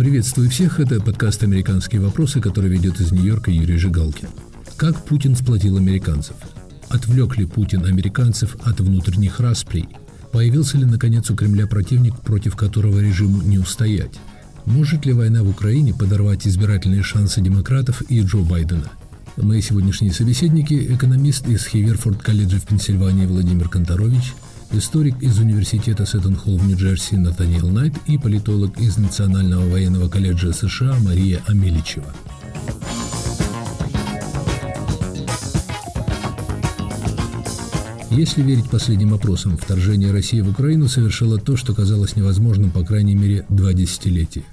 Приветствую 0.00 0.48
всех, 0.48 0.80
это 0.80 0.98
подкаст 0.98 1.42
«Американские 1.42 2.00
вопросы», 2.00 2.40
который 2.40 2.70
ведет 2.70 2.98
из 3.00 3.12
Нью-Йорка 3.12 3.50
Юрий 3.50 3.76
Жигалкин. 3.76 4.30
Как 4.78 5.04
Путин 5.04 5.36
сплотил 5.36 5.76
американцев? 5.76 6.36
Отвлек 6.88 7.36
ли 7.36 7.44
Путин 7.44 7.84
американцев 7.84 8.56
от 8.64 8.80
внутренних 8.80 9.40
расприй? 9.40 9.90
Появился 10.32 10.78
ли, 10.78 10.86
наконец, 10.86 11.30
у 11.30 11.36
Кремля 11.36 11.66
противник, 11.66 12.18
против 12.18 12.56
которого 12.56 12.98
режиму 12.98 13.42
не 13.42 13.58
устоять? 13.58 14.18
Может 14.64 15.04
ли 15.04 15.12
война 15.12 15.42
в 15.42 15.50
Украине 15.50 15.92
подорвать 15.92 16.46
избирательные 16.46 17.02
шансы 17.02 17.42
демократов 17.42 18.00
и 18.08 18.22
Джо 18.22 18.38
Байдена? 18.38 18.90
Мои 19.36 19.60
сегодняшние 19.60 20.14
собеседники– 20.14 20.94
экономист 20.94 21.46
из 21.46 21.66
Хиверфорд 21.66 22.22
колледжа 22.22 22.56
в 22.56 22.64
Пенсильвании 22.64 23.26
Владимир 23.26 23.68
Конторович– 23.68 24.32
историк 24.72 25.20
из 25.20 25.38
университета 25.38 26.06
Сеттон-Холл 26.06 26.58
в 26.58 26.66
Нью-Джерси 26.66 27.16
Натаниэл 27.16 27.68
Найт 27.68 27.94
и 28.06 28.18
политолог 28.18 28.78
из 28.78 28.98
Национального 28.98 29.68
военного 29.68 30.08
колледжа 30.08 30.52
США 30.52 30.96
Мария 31.00 31.42
Амеличева. 31.46 32.12
Если 38.10 38.42
верить 38.42 38.68
последним 38.70 39.14
опросам, 39.14 39.56
вторжение 39.56 40.12
России 40.12 40.40
в 40.40 40.50
Украину 40.50 40.88
совершило 40.88 41.38
то, 41.38 41.56
что 41.56 41.74
казалось 41.74 42.16
невозможным 42.16 42.70
по 42.70 42.84
крайней 42.84 43.14
мере 43.14 43.46
два 43.48 43.72
десятилетия. 43.72 44.44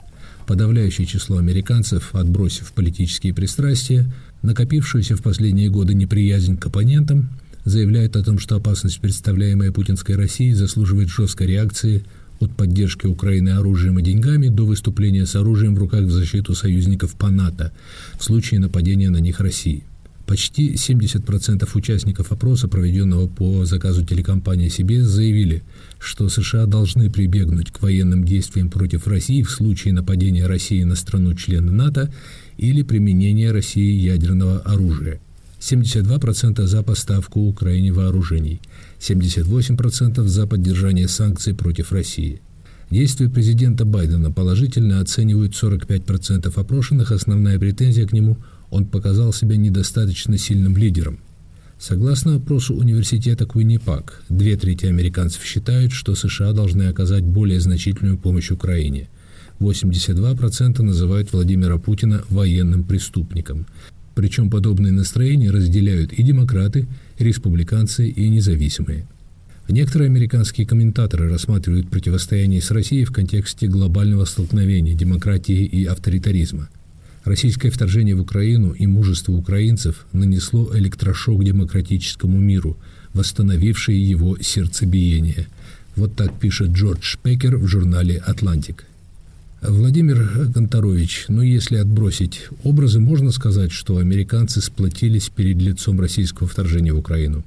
Подавляющее 0.46 1.06
число 1.06 1.38
американцев, 1.38 2.16
отбросив 2.16 2.72
политические 2.72 3.34
пристрастия, 3.34 4.12
накопившуюся 4.42 5.16
в 5.16 5.22
последние 5.22 5.70
годы 5.70 5.94
неприязнь 5.94 6.58
к 6.58 6.66
оппонентам– 6.66 7.30
заявляет 7.68 8.16
о 8.16 8.24
том, 8.24 8.40
что 8.40 8.56
опасность, 8.56 9.00
представляемая 9.00 9.72
путинской 9.72 10.16
Россией, 10.16 10.54
заслуживает 10.54 11.10
жесткой 11.10 11.48
реакции 11.48 12.06
от 12.40 12.56
поддержки 12.56 13.08
Украины 13.08 13.50
оружием 13.50 14.00
и 14.00 14.04
деньгами 14.04 14.48
до 14.48 14.66
выступления 14.66 15.26
с 15.26 15.36
оружием 15.36 15.76
в 15.76 15.80
руках 15.80 16.02
в 16.02 16.12
защиту 16.12 16.54
союзников 16.54 17.16
по 17.16 17.30
НАТО 17.30 17.74
в 18.18 18.24
случае 18.24 18.60
нападения 18.60 19.10
на 19.10 19.18
них 19.18 19.40
России. 19.40 19.84
Почти 20.28 20.74
70% 20.74 21.68
участников 21.74 22.34
опроса, 22.34 22.68
проведенного 22.68 23.28
по 23.28 23.64
заказу 23.66 24.06
телекомпании 24.06 24.68
CBS, 24.68 25.04
заявили, 25.04 25.64
что 26.00 26.28
США 26.28 26.66
должны 26.66 27.10
прибегнуть 27.10 27.72
к 27.72 27.82
военным 27.82 28.26
действиям 28.26 28.70
против 28.70 29.08
России 29.08 29.42
в 29.42 29.50
случае 29.50 29.94
нападения 29.94 30.46
России 30.46 30.84
на 30.84 30.96
страну-члена 30.96 31.72
НАТО 31.72 32.14
или 32.58 32.82
применения 32.82 33.52
России 33.52 33.94
ядерного 33.94 34.60
оружия– 34.60 35.22
72% 35.60 36.66
за 36.66 36.84
поставку 36.84 37.42
Украине 37.42 37.92
вооружений, 37.92 38.60
78% 39.00 40.28
за 40.28 40.48
поддержание 40.48 41.08
санкций 41.08 41.54
против 41.54 41.92
России. 41.92 42.42
Действия 42.90 43.30
президента 43.30 43.86
Байдена 43.86 44.32
положительно 44.32 45.02
оценивают 45.02 45.54
45% 45.54 46.60
опрошенных. 46.60 47.12
Основная 47.12 47.60
претензия 47.60 48.08
к 48.08 48.14
нему– 48.14 48.38
он 48.70 48.86
показал 48.86 49.34
себя 49.34 49.58
недостаточно 49.58 50.38
сильным 50.38 50.76
лидером. 50.76 51.20
Согласно 51.80 52.36
опросу 52.38 52.74
университета 52.76 53.46
Куиннипак, 53.46 54.24
две 54.30 54.58
трети 54.58 54.88
американцев 54.88 55.44
считают, 55.44 55.94
что 55.94 56.16
США 56.16 56.52
должны 56.52 56.84
оказать 56.84 57.24
более 57.24 57.60
значительную 57.60 58.18
помощь 58.18 58.50
Украине. 58.50 59.10
82% 59.60 60.82
называют 60.82 61.32
Владимира 61.34 61.78
Путина 61.78 62.24
военным 62.30 62.84
преступником. 62.84 63.68
Причем 64.18 64.50
подобные 64.50 64.92
настроения 64.92 65.52
разделяют 65.52 66.12
и 66.12 66.24
демократы, 66.24 66.88
и 67.20 67.24
республиканцы, 67.24 68.10
и 68.10 68.30
независимые. 68.30 69.06
Некоторые 69.70 70.08
американские 70.08 70.66
комментаторы 70.66 71.30
рассматривают 71.30 71.92
противостояние 71.92 72.60
с 72.60 72.72
Россией 72.72 73.06
в 73.06 73.12
контексте 73.12 73.68
глобального 73.68 74.26
столкновения 74.26 74.96
демократии 74.96 75.64
и 75.64 75.86
авторитаризма. 75.86 76.68
Российское 77.26 77.70
вторжение 77.70 78.16
в 78.16 78.22
Украину 78.22 78.72
и 78.72 78.88
мужество 78.88 79.34
украинцев 79.34 80.08
нанесло 80.14 80.76
электрошок 80.76 81.44
демократическому 81.44 82.40
миру, 82.40 82.76
восстановившее 83.14 84.02
его 84.04 84.36
сердцебиение. 84.42 85.46
Вот 85.96 86.16
так 86.16 86.34
пишет 86.40 86.70
Джордж 86.70 87.04
Шпекер 87.04 87.58
в 87.58 87.68
журнале 87.68 88.18
«Атлантик». 88.18 88.88
Владимир 89.62 90.18
Гонторович, 90.54 91.26
ну 91.30 91.42
если 91.42 91.78
отбросить 91.78 92.48
образы, 92.64 93.00
можно 93.00 93.32
сказать, 93.32 93.72
что 93.72 93.98
американцы 93.98 94.62
сплотились 94.62 95.30
перед 95.30 95.58
лицом 95.58 96.00
российского 96.00 96.48
вторжения 96.48 96.94
в 96.94 97.00
Украину? 97.00 97.44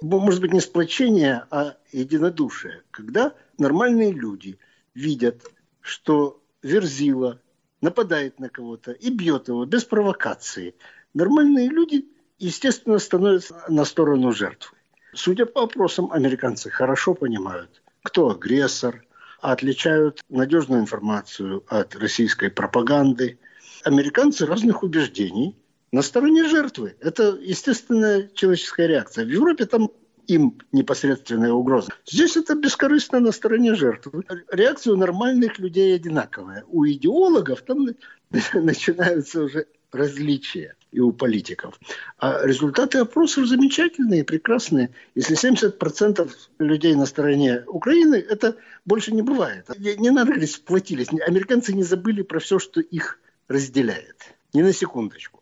Может 0.00 0.40
быть, 0.40 0.52
не 0.52 0.60
сплочение, 0.60 1.44
а 1.50 1.76
единодушие. 1.92 2.82
Когда 2.90 3.34
нормальные 3.58 4.12
люди 4.12 4.58
видят, 4.94 5.42
что 5.80 6.42
Верзила 6.62 7.40
нападает 7.80 8.40
на 8.40 8.48
кого-то 8.48 8.90
и 8.90 9.10
бьет 9.10 9.46
его 9.46 9.64
без 9.64 9.84
провокации, 9.84 10.74
нормальные 11.14 11.68
люди, 11.68 12.06
естественно, 12.40 12.98
становятся 12.98 13.62
на 13.68 13.84
сторону 13.84 14.32
жертвы. 14.32 14.76
Судя 15.14 15.46
по 15.46 15.62
опросам, 15.62 16.10
американцы 16.10 16.70
хорошо 16.70 17.14
понимают, 17.14 17.82
кто 18.02 18.30
агрессор– 18.30 19.04
отличают 19.42 20.22
надежную 20.28 20.80
информацию 20.80 21.64
от 21.68 21.96
российской 21.96 22.48
пропаганды. 22.48 23.38
Американцы 23.84 24.46
разных 24.46 24.84
убеждений 24.84 25.56
на 25.90 26.02
стороне 26.02 26.48
жертвы. 26.48 26.96
Это 27.00 27.36
естественная 27.40 28.30
человеческая 28.34 28.86
реакция. 28.86 29.24
В 29.24 29.28
Европе 29.28 29.66
там 29.66 29.90
им 30.28 30.58
непосредственная 30.70 31.52
угроза. 31.52 31.90
Здесь 32.06 32.36
это 32.36 32.54
бескорыстно 32.54 33.18
на 33.18 33.32
стороне 33.32 33.74
жертвы. 33.74 34.24
Реакция 34.52 34.94
у 34.94 34.96
нормальных 34.96 35.58
людей 35.58 35.96
одинаковая. 35.96 36.64
У 36.68 36.86
идеологов 36.86 37.62
там 37.62 37.88
начинаются 38.54 39.42
уже 39.42 39.66
различия 39.90 40.76
и 40.92 41.00
у 41.00 41.12
политиков. 41.12 41.80
А 42.18 42.46
результаты 42.46 42.98
опросов 42.98 43.48
замечательные, 43.48 44.24
прекрасные. 44.24 44.90
Если 45.14 45.36
70% 45.36 46.30
людей 46.58 46.94
на 46.94 47.06
стороне 47.06 47.64
Украины, 47.66 48.16
это 48.16 48.56
больше 48.84 49.12
не 49.12 49.22
бывает. 49.22 49.66
Не 49.78 50.10
надо 50.10 50.32
говорить, 50.32 50.52
сплотились. 50.52 51.08
Американцы 51.26 51.72
не 51.72 51.82
забыли 51.82 52.22
про 52.22 52.38
все, 52.38 52.58
что 52.58 52.80
их 52.80 53.18
разделяет. 53.48 54.16
Ни 54.52 54.62
на 54.62 54.72
секундочку. 54.72 55.40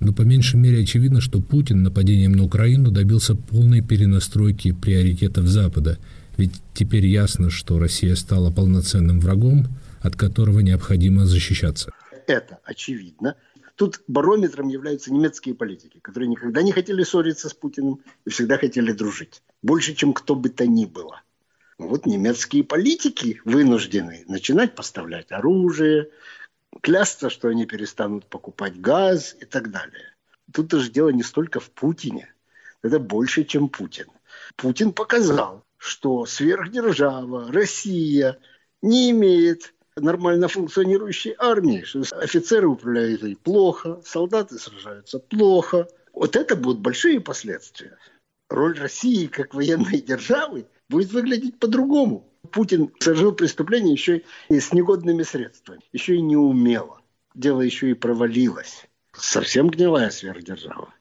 Но 0.00 0.12
по 0.12 0.22
меньшей 0.22 0.58
мере 0.58 0.82
очевидно, 0.82 1.20
что 1.20 1.40
Путин 1.40 1.82
нападением 1.82 2.32
на 2.32 2.44
Украину 2.44 2.90
добился 2.90 3.36
полной 3.36 3.82
перенастройки 3.82 4.72
приоритетов 4.72 5.46
Запада. 5.46 5.98
Ведь 6.36 6.54
теперь 6.74 7.06
ясно, 7.06 7.50
что 7.50 7.78
Россия 7.78 8.16
стала 8.16 8.50
полноценным 8.50 9.20
врагом, 9.20 9.66
от 10.00 10.16
которого 10.16 10.60
необходимо 10.60 11.24
защищаться. 11.26 11.92
Это 12.26 12.58
очевидно. 12.64 13.36
Тут 13.76 14.02
барометром 14.06 14.68
являются 14.68 15.12
немецкие 15.12 15.54
политики, 15.54 15.98
которые 16.00 16.28
никогда 16.28 16.62
не 16.62 16.72
хотели 16.72 17.02
ссориться 17.02 17.48
с 17.48 17.54
Путиным 17.54 18.00
и 18.24 18.30
всегда 18.30 18.58
хотели 18.58 18.92
дружить. 18.92 19.42
Больше, 19.62 19.94
чем 19.94 20.12
кто 20.12 20.34
бы 20.34 20.50
то 20.50 20.66
ни 20.66 20.84
было. 20.84 21.22
Вот 21.78 22.06
немецкие 22.06 22.64
политики 22.64 23.40
вынуждены 23.44 24.24
начинать 24.28 24.74
поставлять 24.74 25.32
оружие, 25.32 26.10
клясться, 26.80 27.30
что 27.30 27.48
они 27.48 27.66
перестанут 27.66 28.26
покупать 28.26 28.80
газ 28.80 29.36
и 29.40 29.46
так 29.46 29.70
далее. 29.70 30.14
Тут 30.52 30.72
же 30.72 30.90
дело 30.90 31.08
не 31.08 31.22
столько 31.22 31.60
в 31.60 31.70
Путине. 31.70 32.32
Это 32.82 32.98
больше, 32.98 33.44
чем 33.44 33.68
Путин. 33.68 34.06
Путин 34.56 34.92
показал, 34.92 35.64
что 35.78 36.26
сверхдержава, 36.26 37.50
Россия 37.50 38.38
не 38.82 39.10
имеет 39.10 39.74
нормально 39.96 40.48
функционирующей 40.48 41.34
армии. 41.38 41.82
Что 41.82 42.02
офицеры 42.18 42.68
управляют 42.68 43.22
ей 43.22 43.36
плохо, 43.36 44.00
солдаты 44.04 44.58
сражаются 44.58 45.18
плохо. 45.18 45.88
Вот 46.12 46.36
это 46.36 46.56
будут 46.56 46.80
большие 46.80 47.20
последствия. 47.20 47.96
Роль 48.48 48.78
России 48.78 49.26
как 49.26 49.54
военной 49.54 50.00
державы 50.00 50.66
будет 50.88 51.12
выглядеть 51.12 51.58
по-другому. 51.58 52.28
Путин 52.50 52.90
совершил 52.98 53.32
преступление 53.32 53.92
еще 53.92 54.22
и 54.48 54.60
с 54.60 54.72
негодными 54.72 55.22
средствами, 55.22 55.80
еще 55.92 56.16
и 56.16 56.20
неумело. 56.20 57.00
Дело 57.34 57.62
еще 57.62 57.90
и 57.90 57.94
провалилось. 57.94 58.86
Совсем 59.16 59.68
гнилая 59.68 60.10
сверхдержава. 60.10 60.92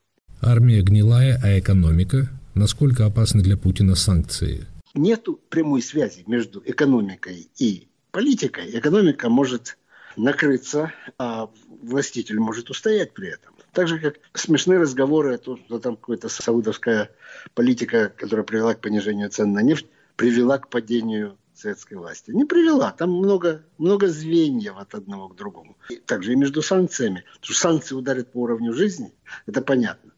Армия 0.42 0.82
гнилая, 0.82 1.40
а 1.44 1.60
экономика? 1.60 2.30
Насколько 2.56 3.06
опасны 3.06 3.42
для 3.42 3.58
Путина 3.58 3.96
санкции? 3.96 4.66
Нету 4.94 5.40
прямой 5.50 5.82
связи 5.82 6.24
между 6.28 6.62
экономикой 6.66 7.50
и 7.58 7.88
политикой 8.12 8.70
экономика 8.78 9.30
может 9.30 9.78
накрыться, 10.18 10.94
а 11.18 11.50
властитель 11.82 12.40
может 12.40 12.70
устоять 12.70 13.14
при 13.14 13.30
этом. 13.30 13.54
Так 13.74 13.88
же, 13.88 14.00
как 14.00 14.20
смешные 14.34 14.80
разговоры 14.80 15.36
о 15.36 15.38
том, 15.38 15.58
что 15.58 15.80
там 15.80 15.96
какая-то 15.96 16.28
саудовская 16.28 17.12
политика, 17.54 18.10
которая 18.10 18.46
привела 18.46 18.74
к 18.74 18.82
понижению 18.82 19.30
цен 19.30 19.54
на 19.54 19.62
нефть, 19.62 19.88
привела 20.18 20.58
к 20.58 20.70
падению 20.70 21.38
советской 21.54 21.94
власти. 21.96 22.32
Не 22.32 22.46
привела. 22.46 22.92
Там 22.92 23.12
много, 23.12 23.64
много 23.78 24.08
звеньев 24.08 24.76
от 24.78 24.94
одного 24.94 25.30
к 25.30 25.36
другому. 25.36 25.78
И 25.90 25.96
также 25.96 26.34
и 26.34 26.36
между 26.36 26.62
санкциями. 26.62 27.24
Потому 27.40 27.54
что 27.54 27.54
санкции 27.54 27.96
ударят 27.96 28.32
по 28.32 28.40
уровню 28.40 28.74
жизни, 28.74 29.14
это 29.46 29.62
понятно, 29.62 30.12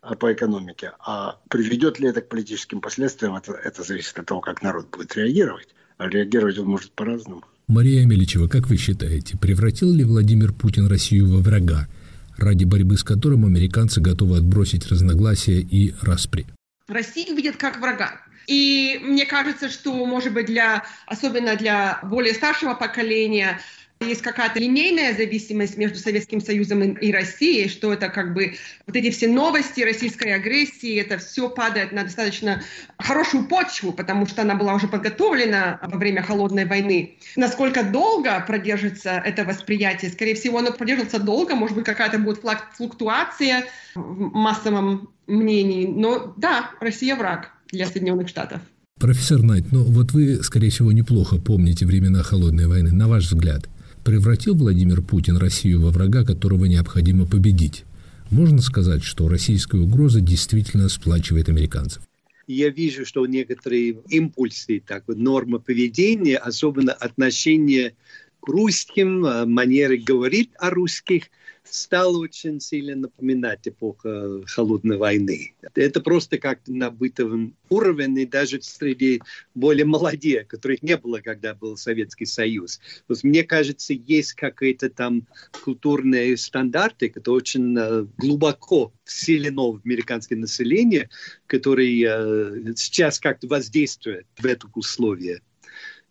а 0.00 0.14
по 0.14 0.32
экономике. 0.32 0.92
А 1.00 1.40
приведет 1.48 1.98
ли 1.98 2.08
это 2.08 2.22
к 2.22 2.28
политическим 2.28 2.80
последствиям, 2.80 3.36
это, 3.36 3.52
это 3.52 3.82
зависит 3.82 4.18
от 4.18 4.26
того, 4.26 4.40
как 4.40 4.62
народ 4.62 4.88
будет 4.88 5.14
реагировать. 5.16 5.74
А 5.98 6.08
реагировать 6.08 6.58
он 6.58 6.66
может 6.66 6.92
по-разному. 6.92 7.44
Мария 7.66 8.04
Меличева, 8.04 8.46
как 8.48 8.68
вы 8.68 8.76
считаете, 8.76 9.38
превратил 9.38 9.92
ли 9.92 10.04
Владимир 10.04 10.52
Путин 10.52 10.86
Россию 10.86 11.32
во 11.32 11.38
врага, 11.38 11.88
ради 12.36 12.64
борьбы 12.64 12.96
с 12.96 13.04
которым 13.04 13.46
американцы 13.46 14.00
готовы 14.00 14.36
отбросить 14.36 14.86
разногласия 14.88 15.60
и 15.60 15.94
распри? 16.02 16.46
Россию 16.88 17.36
видят 17.36 17.56
как 17.56 17.80
врага. 17.80 18.20
И 18.46 19.00
мне 19.02 19.24
кажется, 19.24 19.70
что, 19.70 20.04
может 20.04 20.34
быть, 20.34 20.46
для, 20.46 20.84
особенно 21.06 21.56
для 21.56 22.00
более 22.02 22.34
старшего 22.34 22.74
поколения, 22.74 23.60
есть 24.04 24.22
какая-то 24.22 24.60
линейная 24.60 25.14
зависимость 25.14 25.76
между 25.76 25.98
Советским 25.98 26.40
Союзом 26.40 26.82
и 26.82 27.12
Россией, 27.12 27.68
что 27.68 27.92
это 27.92 28.08
как 28.08 28.34
бы 28.34 28.54
вот 28.86 28.96
эти 28.96 29.10
все 29.10 29.28
новости 29.28 29.80
российской 29.80 30.34
агрессии, 30.34 31.00
это 31.00 31.18
все 31.18 31.48
падает 31.48 31.92
на 31.92 32.04
достаточно 32.04 32.62
хорошую 32.98 33.46
почву, 33.46 33.92
потому 33.92 34.26
что 34.26 34.42
она 34.42 34.54
была 34.54 34.74
уже 34.74 34.88
подготовлена 34.88 35.80
во 35.82 35.98
время 35.98 36.22
Холодной 36.22 36.64
войны. 36.64 37.16
Насколько 37.36 37.82
долго 37.82 38.40
продержится 38.46 39.22
это 39.24 39.44
восприятие? 39.44 40.10
Скорее 40.10 40.34
всего, 40.34 40.58
оно 40.58 40.72
продержится 40.72 41.18
долго, 41.18 41.54
может 41.54 41.76
быть, 41.76 41.84
какая-то 41.84 42.18
будет 42.18 42.40
флуктуация 42.76 43.64
в 43.94 44.30
массовом 44.34 45.10
мнении. 45.26 45.86
Но 45.86 46.34
да, 46.36 46.70
Россия 46.80 47.16
враг 47.16 47.50
для 47.70 47.86
Соединенных 47.86 48.28
Штатов. 48.28 48.60
Профессор 49.00 49.42
Найт, 49.42 49.72
ну 49.72 49.82
вот 49.82 50.12
вы, 50.12 50.42
скорее 50.42 50.70
всего, 50.70 50.92
неплохо 50.92 51.38
помните 51.38 51.84
времена 51.84 52.22
Холодной 52.22 52.68
войны. 52.68 52.92
На 52.92 53.08
ваш 53.08 53.24
взгляд, 53.24 53.68
Превратил 54.04 54.54
Владимир 54.54 55.00
Путин 55.00 55.38
Россию 55.38 55.80
во 55.80 55.90
врага, 55.90 56.24
которого 56.24 56.66
необходимо 56.66 57.26
победить? 57.26 57.84
Можно 58.30 58.60
сказать, 58.60 59.02
что 59.02 59.28
российская 59.28 59.80
угроза 59.80 60.20
действительно 60.20 60.88
сплачивает 60.88 61.48
американцев? 61.48 62.02
я 62.46 62.68
вижу, 62.68 63.06
что 63.06 63.24
некоторые 63.26 63.96
импульсы, 64.10 64.82
так 64.86 65.04
вот, 65.06 65.16
нормы 65.16 65.60
поведения, 65.60 66.36
особенно 66.36 66.92
отношение 66.92 67.94
к 68.40 68.48
русским, 68.48 69.24
э, 69.24 69.46
манеры 69.46 69.96
говорить 69.96 70.50
о 70.58 70.68
русских– 70.68 71.24
стало 71.64 72.18
очень 72.18 72.60
сильно 72.60 72.94
напоминать 72.94 73.66
эпоху 73.66 74.44
холодной 74.46 74.96
войны. 74.96 75.54
Это 75.74 76.00
просто 76.00 76.38
как 76.38 76.60
на 76.66 76.90
бытовом 76.90 77.56
уровне, 77.68 78.22
и 78.22 78.26
даже 78.26 78.60
среди 78.62 79.22
более 79.54 79.84
молодых, 79.84 80.46
которых 80.48 80.82
не 80.82 80.96
было, 80.96 81.20
когда 81.20 81.54
был 81.54 81.76
Советский 81.76 82.26
Союз. 82.26 82.80
Есть, 83.08 83.24
мне 83.24 83.42
кажется, 83.42 83.94
есть 83.94 84.34
какие-то 84.34 84.90
там 84.90 85.26
культурные 85.62 86.36
стандарты, 86.36 87.08
которые 87.08 87.38
очень 87.38 87.76
э, 87.78 88.06
глубоко 88.18 88.92
вселено 89.04 89.72
в 89.72 89.80
американское 89.84 90.38
население, 90.38 91.08
которые 91.46 92.06
э, 92.06 92.74
сейчас 92.76 93.18
как-то 93.18 93.46
воздействуют 93.48 94.26
в 94.36 94.44
это 94.44 94.68
условие. 94.74 95.40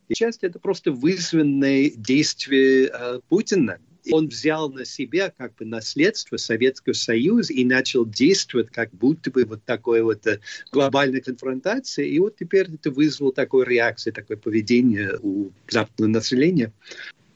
И 0.09 0.15
часть 0.15 0.43
это 0.43 0.59
просто 0.59 0.91
вызванные 0.91 1.91
действия 1.91 2.87
э, 2.87 3.19
Путина 3.29 3.79
он 4.11 4.27
взял 4.27 4.69
на 4.69 4.85
себя 4.85 5.31
как 5.35 5.55
бы 5.55 5.65
наследство 5.65 6.37
Советского 6.37 6.93
Союза 6.93 7.53
и 7.53 7.63
начал 7.63 8.05
действовать 8.05 8.69
как 8.69 8.91
будто 8.91 9.31
бы 9.31 9.45
вот 9.45 9.63
такой 9.63 10.01
вот 10.01 10.25
э, 10.27 10.39
глобальной 10.71 11.21
конфронтации. 11.21 12.09
И 12.09 12.19
вот 12.19 12.35
теперь 12.37 12.67
это 12.73 12.91
вызвало 12.91 13.33
такую 13.33 13.65
реакцию, 13.65 14.13
такое 14.13 14.37
поведение 14.37 15.17
у 15.21 15.51
западного 15.69 16.11
населения. 16.11 16.71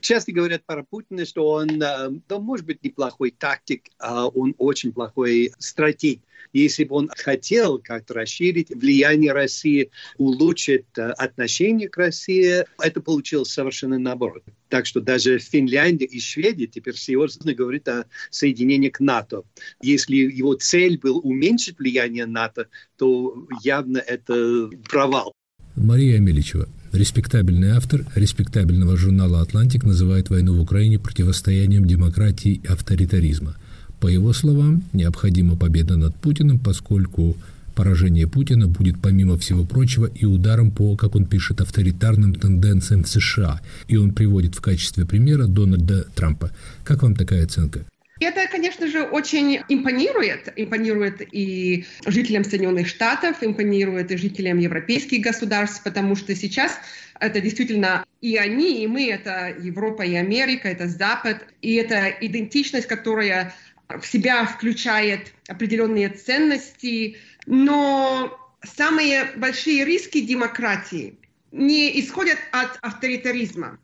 Часто 0.07 0.31
говорят 0.31 0.65
про 0.65 0.83
Путина, 0.83 1.25
что 1.25 1.49
он, 1.49 1.81
э, 1.81 2.09
да, 2.29 2.39
может 2.39 2.65
быть, 2.65 2.81
неплохой 2.81 3.29
тактик, 3.29 3.89
а 3.99 4.27
он 4.27 4.55
очень 4.57 4.93
плохой 4.93 5.51
стратег. 5.59 6.21
Если 6.53 6.85
бы 6.85 6.95
он 6.95 7.09
хотел 7.13 7.77
как-то 7.79 8.13
расширить 8.13 8.69
влияние 8.69 9.33
России, 9.33 9.91
улучшить 10.17 10.85
э, 10.97 11.09
отношение 11.09 11.89
к 11.89 11.97
России, 11.97 12.63
это 12.81 13.01
получилось 13.01 13.49
совершенно 13.49 13.99
наоборот. 13.99 14.45
Так 14.69 14.85
что 14.85 15.01
даже 15.01 15.39
Финляндия 15.39 16.05
и 16.05 16.21
Швеция 16.21 16.67
теперь 16.67 16.95
серьезно 16.95 17.53
говорят 17.53 17.89
о 17.89 18.05
соединении 18.29 18.87
к 18.87 19.01
НАТО. 19.01 19.43
Если 19.81 20.15
его 20.15 20.53
цель 20.53 20.97
был 20.97 21.17
уменьшить 21.17 21.79
влияние 21.79 22.27
НАТО, 22.27 22.69
то 22.95 23.45
явно 23.61 23.97
это 23.97 24.69
провал. 24.89 25.33
Мария 25.77 26.17
Амеличева, 26.17 26.67
респектабельный 26.91 27.69
автор 27.69 28.05
респектабельного 28.15 28.97
журнала 28.97 29.41
«Атлантик» 29.41 29.83
называет 29.83 30.29
войну 30.29 30.55
в 30.55 30.61
Украине 30.61 30.99
противостоянием 30.99 31.85
демократии 31.85 32.59
и 32.63 32.67
авторитаризма– 32.67 33.55
по 33.99 34.07
его 34.07 34.31
словам, 34.33 34.83
необходима 34.93 35.55
победа 35.55 35.97
над 35.97 36.15
Путиным, 36.15 36.59
поскольку 36.59 37.35
поражение 37.73 38.27
Путина 38.27 38.67
будет, 38.67 38.99
помимо 39.01 39.37
всего 39.37 39.65
прочего, 39.65 40.05
и 40.05 40.25
ударом 40.25 40.71
по, 40.71 40.95
как 40.95 41.15
он 41.15 41.25
пишет, 41.25 41.61
авторитарным 41.61 42.35
тенденциям 42.35 43.03
в 43.03 43.09
США. 43.09 43.59
И 43.87 43.97
он 43.97 44.13
приводит 44.13 44.55
в 44.55 44.61
качестве 44.61 45.05
примера 45.05 45.47
Дональда 45.47 46.05
Трампа. 46.15 46.51
Как 46.83 47.01
вам 47.01 47.15
такая 47.15 47.45
оценка? 47.45 47.85
Это, 48.19 48.47
конечно 48.47 48.87
же, 48.87 49.03
очень 49.03 49.61
импонирует. 49.69 50.51
Импонирует 50.55 51.21
и 51.31 51.85
жителям 52.05 52.43
Соединенных 52.43 52.87
Штатов, 52.87 53.37
импонирует 53.41 54.11
и 54.11 54.17
жителям 54.17 54.57
европейских 54.57 55.21
государств, 55.21 55.83
потому 55.83 56.15
что 56.15 56.35
сейчас 56.35 56.79
это 57.19 57.41
действительно 57.41 58.05
и 58.21 58.37
они, 58.37 58.83
и 58.83 58.87
мы, 58.87 59.09
это 59.09 59.55
Европа 59.59 60.03
и 60.03 60.15
Америка, 60.15 60.67
это 60.67 60.87
Запад, 60.87 61.45
и 61.61 61.75
это 61.75 62.09
идентичность, 62.21 62.87
которая 62.87 63.53
в 63.87 64.05
себя 64.05 64.45
включает 64.45 65.33
определенные 65.47 66.09
ценности, 66.09 67.17
но 67.45 68.37
самые 68.63 69.25
большие 69.35 69.85
риски 69.85 70.21
демократии 70.21 71.17
не 71.51 71.99
исходят 71.99 72.37
от 72.51 72.77
авторитаризма. 72.81 73.79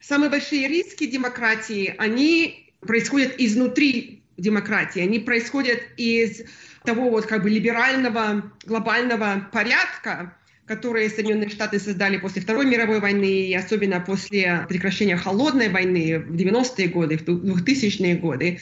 Самые 0.00 0.28
большие 0.28 0.68
риски 0.68 1.06
демократии, 1.06 1.94
они 1.98 2.63
происходят 2.86 3.34
изнутри 3.38 4.22
демократии, 4.36 5.00
они 5.00 5.18
происходят 5.18 5.80
из 5.96 6.42
того 6.84 7.10
вот 7.10 7.26
как 7.26 7.42
бы 7.42 7.50
либерального 7.50 8.52
глобального 8.66 9.48
порядка, 9.52 10.36
которые 10.66 11.10
Соединенные 11.10 11.50
Штаты 11.50 11.78
создали 11.78 12.16
после 12.16 12.42
Второй 12.42 12.66
мировой 12.66 13.00
войны 13.00 13.48
и 13.48 13.54
особенно 13.54 14.00
после 14.00 14.66
прекращения 14.68 15.16
холодной 15.16 15.68
войны 15.68 16.18
в 16.20 16.34
90-е 16.34 16.88
годы, 16.88 17.18
в 17.18 17.22
2000-е 17.22 18.16
годы. 18.16 18.60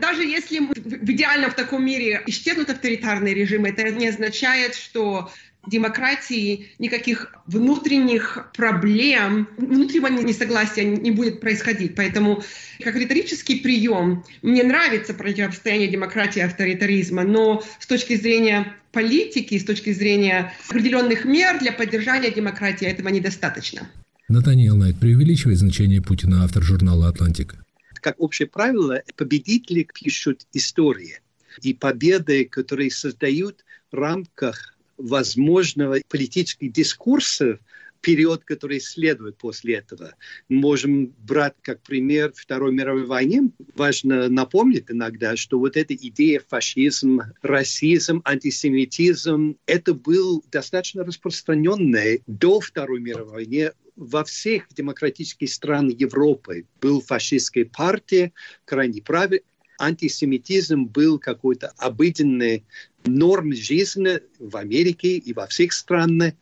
Даже 0.00 0.22
если 0.22 0.60
в 0.60 1.10
идеально 1.10 1.50
в 1.50 1.54
таком 1.54 1.84
мире 1.84 2.22
исчезнут 2.26 2.70
авторитарные 2.70 3.34
режимы, 3.34 3.70
это 3.70 3.90
не 3.90 4.08
означает, 4.08 4.74
что 4.74 5.32
демократии 5.66 6.68
никаких 6.78 7.34
внутренних 7.46 8.50
проблем, 8.54 9.48
внутреннего 9.56 10.22
несогласия 10.22 10.84
не 10.84 11.10
будет 11.10 11.40
происходить. 11.40 11.94
Поэтому 11.94 12.42
как 12.82 12.96
риторический 12.96 13.56
прием 13.56 14.24
мне 14.42 14.62
нравится 14.62 15.14
противостояние 15.14 15.88
демократии 15.88 16.40
и 16.40 16.42
авторитаризма, 16.42 17.24
но 17.24 17.62
с 17.78 17.86
точки 17.86 18.16
зрения 18.16 18.74
политики, 18.92 19.58
с 19.58 19.64
точки 19.64 19.92
зрения 19.92 20.52
определенных 20.68 21.24
мер 21.24 21.58
для 21.58 21.72
поддержания 21.72 22.30
демократии 22.30 22.86
этого 22.86 23.08
недостаточно. 23.08 23.88
Натаниэл 24.28 24.76
Найт 24.76 24.98
преувеличивает 24.98 25.58
значение 25.58 26.00
Путина, 26.00 26.44
автор 26.44 26.62
журнала 26.62 27.08
«Атлантика» 27.08 27.56
как 28.00 28.20
общее 28.20 28.48
правило, 28.48 29.02
победители 29.16 29.86
пишут 29.94 30.46
истории. 30.52 31.20
И 31.62 31.74
победы, 31.74 32.44
которые 32.44 32.90
создают 32.90 33.64
в 33.90 33.96
рамках 33.96 34.76
возможного 35.00 35.98
политического 36.08 36.70
дискурса, 36.70 37.58
период, 38.00 38.44
который 38.44 38.80
следует 38.80 39.36
после 39.36 39.76
этого. 39.76 40.14
Мы 40.48 40.60
можем 40.60 41.14
брать 41.18 41.54
как 41.62 41.82
пример 41.82 42.32
Второй 42.34 42.72
мировой 42.72 43.04
войны. 43.04 43.50
Важно 43.74 44.28
напомнить 44.28 44.86
иногда, 44.88 45.36
что 45.36 45.58
вот 45.58 45.76
эта 45.76 45.94
идея 45.94 46.42
фашизм, 46.48 47.20
расизм, 47.42 48.22
антисемитизм, 48.24 49.56
это 49.66 49.94
был 49.94 50.42
достаточно 50.50 51.04
распространенный 51.04 52.22
до 52.26 52.60
Второй 52.60 53.00
мировой 53.00 53.30
войны 53.32 53.72
во 53.96 54.24
всех 54.24 54.66
демократических 54.70 55.50
странах 55.50 55.96
Европы. 55.98 56.64
Был 56.80 57.02
фашистская 57.02 57.66
партия, 57.66 58.32
крайне 58.64 59.02
правый, 59.02 59.42
антисемитизм 59.78 60.84
был 60.84 61.18
какой-то 61.18 61.72
обыденной 61.78 62.64
норм 63.04 63.54
жизни 63.54 64.20
в 64.38 64.56
Америке 64.56 65.16
и 65.16 65.32
во 65.32 65.46
всех 65.46 65.72
странах 65.72 66.34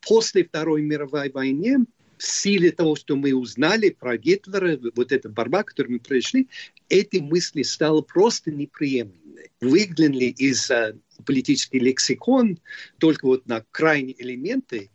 после 0.00 0.44
Второй 0.44 0.82
мировой 0.82 1.30
войны 1.30 1.86
в 2.18 2.26
силе 2.26 2.70
того, 2.70 2.96
что 2.96 3.16
мы 3.16 3.34
узнали 3.34 3.90
про 3.90 4.16
Гитлера, 4.16 4.78
вот 4.94 5.12
эта 5.12 5.28
борьба, 5.28 5.62
которую 5.62 5.94
мы 5.94 6.00
прошли, 6.00 6.48
эти 6.88 7.18
мысли 7.18 7.62
стали 7.62 8.02
просто 8.02 8.50
неприемлемы. 8.50 9.20
Выглянули 9.60 10.26
из 10.26 10.70
uh, 10.70 10.98
политический 11.26 11.78
лексикон 11.78 12.58
только 12.98 13.26
вот 13.26 13.46
на 13.46 13.64
крайние 13.70 14.20
элементы 14.22 14.90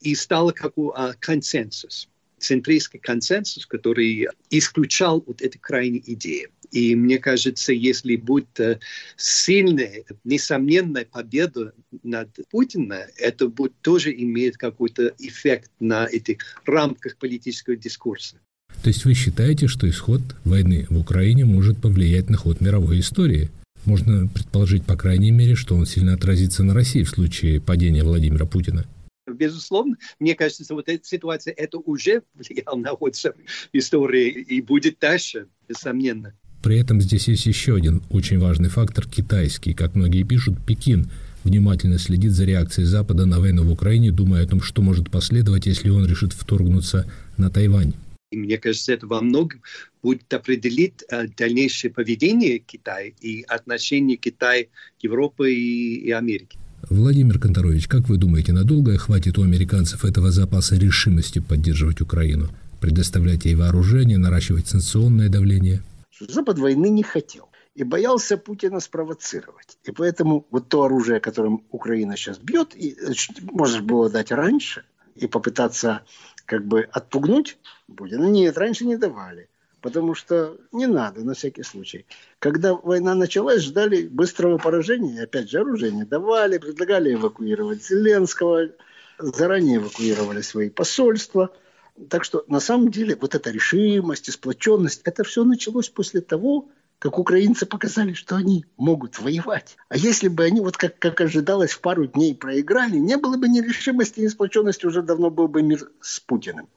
и 0.00 0.14
стало 0.14 0.52
как 0.52 0.76
uh, 0.76 1.14
консенсус, 1.20 2.08
центристский 2.38 2.98
консенсус, 2.98 3.66
который 3.66 4.28
исключал 4.50 5.22
вот 5.26 5.42
эти 5.42 5.56
крайние 5.58 6.02
идеи. 6.12 6.48
И 6.74 6.96
мне 6.96 7.18
кажется, 7.18 7.72
если 7.72 8.16
будет 8.16 8.58
э, 8.58 8.80
сильная, 9.16 10.02
несомненная 10.24 11.04
победа 11.04 11.72
над 12.02 12.28
Путиным, 12.50 12.98
это 13.16 13.48
будет 13.48 13.74
тоже 13.80 14.12
иметь 14.12 14.56
какой-то 14.56 15.14
эффект 15.20 15.70
на 15.78 16.04
этих 16.06 16.38
рамках 16.66 17.16
политического 17.16 17.76
дискурса. 17.76 18.38
То 18.82 18.88
есть 18.88 19.04
вы 19.04 19.14
считаете, 19.14 19.68
что 19.68 19.88
исход 19.88 20.20
войны 20.44 20.86
в 20.90 20.98
Украине 20.98 21.44
может 21.44 21.78
повлиять 21.78 22.28
на 22.28 22.36
ход 22.36 22.60
мировой 22.60 22.98
истории? 22.98 23.50
Можно 23.84 24.26
предположить, 24.26 24.84
по 24.84 24.96
крайней 24.96 25.30
мере, 25.30 25.54
что 25.54 25.76
он 25.76 25.86
сильно 25.86 26.14
отразится 26.14 26.64
на 26.64 26.74
России 26.74 27.04
в 27.04 27.08
случае 27.08 27.60
падения 27.60 28.02
Владимира 28.02 28.46
Путина. 28.46 28.84
Безусловно, 29.28 29.96
мне 30.18 30.34
кажется, 30.34 30.74
вот 30.74 30.88
эта 30.88 31.06
ситуация, 31.06 31.54
это 31.54 31.78
уже 31.78 32.22
влияло 32.34 32.76
на 32.76 32.90
ход 32.90 33.14
истории 33.72 34.28
и 34.30 34.60
будет 34.60 34.98
дальше, 34.98 35.46
несомненно. 35.68 36.34
При 36.64 36.78
этом 36.78 36.98
здесь 36.98 37.28
есть 37.28 37.44
еще 37.44 37.76
один 37.76 38.00
очень 38.08 38.38
важный 38.38 38.70
фактор– 38.70 39.06
китайский. 39.16 39.74
Как 39.74 39.94
многие 39.94 40.22
пишут, 40.22 40.54
Пекин 40.66 41.10
внимательно 41.44 41.98
следит 41.98 42.32
за 42.32 42.46
реакцией 42.46 42.86
Запада 42.86 43.26
на 43.26 43.38
войну 43.38 43.64
в 43.64 43.70
Украине, 43.70 44.10
думая 44.10 44.44
о 44.44 44.46
том, 44.46 44.62
что 44.62 44.80
может 44.80 45.10
последовать, 45.10 45.66
если 45.66 45.90
он 45.90 46.06
решит 46.06 46.32
вторгнуться 46.32 47.06
на 47.36 47.50
Тайвань. 47.50 47.92
И 48.32 48.38
мне 48.38 48.56
кажется, 48.56 48.94
это 48.94 49.06
во 49.06 49.20
многом 49.20 49.60
будет 50.02 50.32
определить 50.32 51.04
э, 51.10 51.26
дальнейшее 51.36 51.90
поведение 51.90 52.60
Китая 52.60 53.12
и 53.20 53.42
отношение 53.42 54.16
Китая 54.16 54.64
к 54.98 55.04
Европе 55.04 55.52
и, 55.52 55.96
и 55.96 56.10
Америке. 56.12 56.58
Владимир 56.88 57.38
Конторович, 57.38 57.88
как 57.88 58.08
вы 58.08 58.16
думаете, 58.16 58.54
надолго 58.54 58.96
хватит 58.96 59.36
у 59.36 59.42
американцев 59.42 60.02
этого 60.06 60.30
запаса 60.30 60.76
решимости 60.76 61.40
поддерживать 61.40 62.00
Украину, 62.00 62.48
предоставлять 62.80 63.44
ей 63.44 63.54
вооружение, 63.54 64.16
наращивать 64.16 64.66
санкционное 64.66 65.28
давление– 65.28 65.82
Запад 66.20 66.58
войны 66.58 66.88
не 66.88 67.02
хотел 67.02 67.48
и 67.74 67.82
боялся 67.82 68.36
Путина 68.36 68.80
спровоцировать. 68.80 69.78
И 69.84 69.90
поэтому 69.90 70.46
вот 70.50 70.68
то 70.68 70.84
оружие, 70.84 71.20
которым 71.20 71.64
Украина 71.70 72.16
сейчас 72.16 72.38
бьет, 72.38 72.74
и, 72.76 72.96
можно 73.42 73.82
было 73.82 74.08
дать 74.08 74.30
раньше 74.30 74.84
и 75.16 75.26
попытаться 75.26 76.02
как 76.46 76.64
бы 76.64 76.82
отпугнуть 76.82 77.58
Путина. 77.96 78.26
Нет, 78.26 78.56
раньше 78.56 78.84
не 78.86 78.96
давали. 78.96 79.48
Потому 79.80 80.14
что 80.14 80.56
не 80.72 80.86
надо, 80.86 81.22
на 81.24 81.34
всякий 81.34 81.62
случай. 81.62 82.06
Когда 82.38 82.74
война 82.74 83.14
началась, 83.14 83.60
ждали 83.60 84.06
быстрого 84.06 84.56
поражения. 84.56 85.24
Опять 85.24 85.50
же, 85.50 85.58
оружие 85.58 85.92
не 85.92 86.04
давали, 86.04 86.56
предлагали 86.56 87.12
эвакуировать 87.12 87.84
Зеленского, 87.84 88.70
заранее 89.18 89.76
эвакуировали 89.78 90.40
свои 90.40 90.70
посольства– 90.70 91.50
так 92.08 92.24
что 92.24 92.44
на 92.48 92.60
самом 92.60 92.90
деле 92.90 93.16
вот 93.20 93.34
эта 93.34 93.50
решимость 93.50 94.28
и 94.28 94.32
сплоченность, 94.32 95.00
это 95.04 95.24
все 95.24 95.44
началось 95.44 95.88
после 95.88 96.20
того, 96.20 96.68
как 96.98 97.18
украинцы 97.18 97.66
показали, 97.66 98.14
что 98.14 98.36
они 98.36 98.64
могут 98.76 99.18
воевать. 99.20 99.76
А 99.88 99.96
если 99.96 100.28
бы 100.28 100.44
они, 100.44 100.60
вот 100.60 100.76
как, 100.76 100.98
как 100.98 101.20
ожидалось, 101.20 101.72
в 101.72 101.80
пару 101.80 102.06
дней 102.06 102.34
проиграли, 102.34 102.96
не 102.96 103.16
было 103.16 103.36
бы 103.36 103.48
ни 103.48 103.60
решимости, 103.60 104.20
ни 104.20 104.28
сплоченности, 104.28 104.86
уже 104.86 105.02
давно 105.02 105.30
был 105.30 105.48
бы 105.48 105.62
мир 105.62 105.90
с 106.00 106.20
Путиным. 106.20 106.68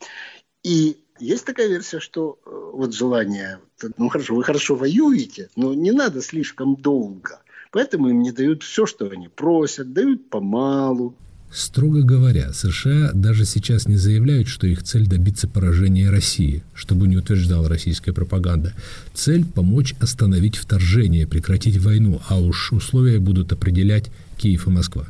И 0.64 0.98
есть 1.20 1.46
такая 1.46 1.68
версия, 1.68 2.00
что 2.00 2.40
э, 2.46 2.50
вот 2.74 2.94
желание, 2.94 3.60
ну 3.98 4.10
хорошо, 4.10 4.36
вы 4.36 4.44
хорошо 4.44 4.76
воюете, 4.76 5.50
но 5.56 5.74
не 5.74 5.92
надо 5.92 6.22
слишком 6.22 6.76
долго. 6.76 7.42
Поэтому 7.72 8.10
им 8.10 8.22
не 8.22 8.32
дают 8.32 8.64
все, 8.64 8.86
что 8.86 9.10
они 9.10 9.28
просят, 9.30 9.94
дают 9.94 10.30
помалу, 10.30 11.16
Строго 11.51 12.01
говоря, 12.01 12.51
США 12.51 13.12
даже 13.13 13.46
сейчас 13.46 13.88
не 13.88 13.96
заявляют, 13.96 14.48
что 14.48 14.68
их 14.68 14.84
цель 14.84 15.08
добиться 15.08 15.48
поражения 15.48 16.10
России, 16.10 16.63
чтобы 16.74 17.08
не 17.08 17.18
утверждала 17.18 17.70
российская 17.70 18.12
пропаганда. 18.12 18.74
Цель– 19.13 19.46
помочь 19.56 19.96
остановить 20.00 20.58
вторжение, 20.58 21.25
прекратить 21.25 21.77
войну, 21.77 22.22
а 22.27 22.38
уж 22.39 22.74
условия 22.74 23.20
будут 23.20 23.54
определять 23.54 24.12
Киев 24.38 24.68
и 24.68 24.70
Москва. 24.70 25.08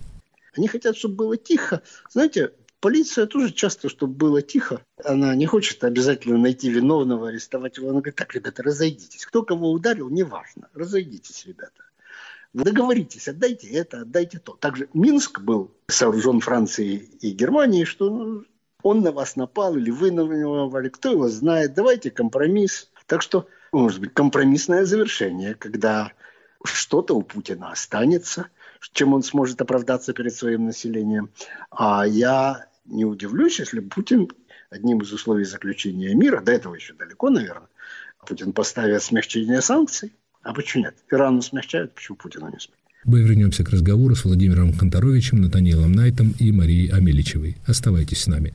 Они 0.55 0.67
хотят, 0.67 0.95
чтобы 0.95 1.15
было 1.15 1.37
тихо. 1.37 1.81
Знаете, 2.11 2.51
полиция 2.79 3.25
тоже 3.25 3.51
часто, 3.51 3.89
чтобы 3.89 4.13
было 4.13 4.41
тихо. 4.41 4.81
Она 5.03 5.35
не 5.35 5.47
хочет 5.47 5.83
обязательно 5.83 6.37
найти 6.37 6.69
виновного, 6.69 7.29
арестовать 7.29 7.77
его. 7.77 7.89
Она 7.89 7.99
говорит, 7.99 8.15
так, 8.15 8.33
ребята, 8.35 8.63
разойдитесь. 8.63 9.25
Кто 9.25 9.43
кого 9.43 9.71
ударил, 9.71 10.09
неважно. 10.09 10.67
Разойдитесь, 10.73 11.45
ребята. 11.45 11.83
Договоритесь, 12.53 13.27
отдайте 13.27 13.67
это, 13.69 14.01
отдайте 14.01 14.39
то. 14.39 14.53
Также 14.53 14.89
Минск 14.93 15.41
был 15.41 15.71
сооружен 15.87 16.39
Францией 16.39 16.97
и 17.21 17.31
Германией, 17.31 17.85
что 17.85 18.09
ну, 18.09 18.43
он 18.83 19.01
на 19.01 19.11
вас 19.11 19.35
напал 19.35 19.75
или 19.75 19.91
вы 19.91 20.11
на 20.11 20.21
него 20.21 20.65
напали, 20.65 20.89
кто 20.89 21.11
его 21.11 21.27
знает, 21.27 21.73
давайте 21.73 22.09
компромисс. 22.09 22.89
Так 23.05 23.21
что, 23.21 23.47
может 23.71 23.99
быть, 23.99 24.13
компромиссное 24.13 24.85
завершение, 24.85 25.55
когда 25.55 26.11
что-то 26.63 27.15
у 27.15 27.21
Путина 27.21 27.71
останется, 27.71 28.47
чем 28.93 29.13
он 29.13 29.23
сможет 29.23 29.61
оправдаться 29.61 30.13
перед 30.13 30.33
своим 30.35 30.65
населением. 30.65 31.29
А 31.69 32.05
я 32.05 32.67
не 32.85 33.05
удивлюсь, 33.05 33.59
если 33.59 33.79
Путин 33.79 34.29
одним 34.69 34.99
из 34.99 35.11
условий 35.13 35.45
заключения 35.45 36.13
мира, 36.13 36.41
до 36.41 36.51
этого 36.51 36.75
еще 36.75 36.93
далеко, 36.93 37.29
наверное, 37.29 37.69
Путин 38.25 38.53
поставит 38.53 39.03
смягчение 39.03 39.61
санкций, 39.61 40.13
а 40.47 40.53
почему 40.53 40.85
нет? 40.85 40.95
Ирану 41.11 41.41
смягчают, 41.41 41.93
почему 41.93 42.15
Путину 42.17 42.45
не 42.45 42.51
смягчают? 42.51 42.77
Мы 43.03 43.21
вернемся 43.21 43.63
к 43.63 43.69
разговору 43.69 44.15
с 44.15 44.23
Владимиром 44.23 44.73
Конторовичем, 44.73 45.41
Натаниэлом 45.41 45.91
Найтом 45.91 46.33
и 46.39 46.51
Марией 46.51 46.87
Амеличевой. 46.89 47.57
Оставайтесь 47.67 48.23
с 48.23 48.27
нами. 48.27 48.53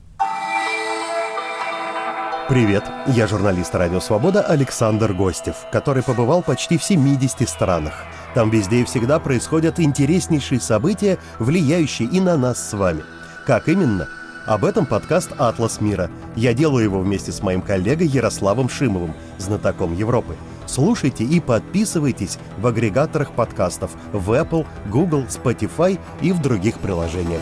Привет, 2.49 2.83
я 3.07 3.27
журналист 3.27 3.73
«Радио 3.73 3.99
Свобода» 3.99 4.41
Александр 4.41 5.13
Гостев, 5.13 5.55
который 5.71 6.03
побывал 6.03 6.43
почти 6.43 6.77
в 6.77 6.83
70 6.83 7.47
странах. 7.47 7.93
Там 8.35 8.49
везде 8.49 8.81
и 8.81 8.83
всегда 8.83 9.19
происходят 9.19 9.79
интереснейшие 9.79 10.59
события, 10.59 11.19
влияющие 11.39 12.07
и 12.09 12.19
на 12.19 12.37
нас 12.37 12.69
с 12.69 12.73
вами. 12.73 13.03
Как 13.45 13.69
именно? 13.69 14.09
Об 14.45 14.65
этом 14.65 14.85
подкаст 14.85 15.31
«Атлас 15.37 15.79
мира». 15.79 16.09
Я 16.35 16.53
делаю 16.53 16.83
его 16.83 16.99
вместе 16.99 17.31
с 17.31 17.41
моим 17.41 17.61
коллегой 17.61 18.07
Ярославом 18.07 18.67
Шимовым, 18.67 19.13
знатоком 19.37 19.95
Европы– 19.95 20.35
Слушайте 20.65 21.23
и 21.23 21.39
подписывайтесь 21.39 22.37
в 22.57 22.67
агрегаторах 22.67 23.31
подкастов 23.31 23.91
в 24.11 24.31
Apple, 24.31 24.65
Google, 24.87 25.23
Spotify 25.23 25.99
и 26.21 26.31
в 26.31 26.41
других 26.41 26.79
приложениях. 26.79 27.41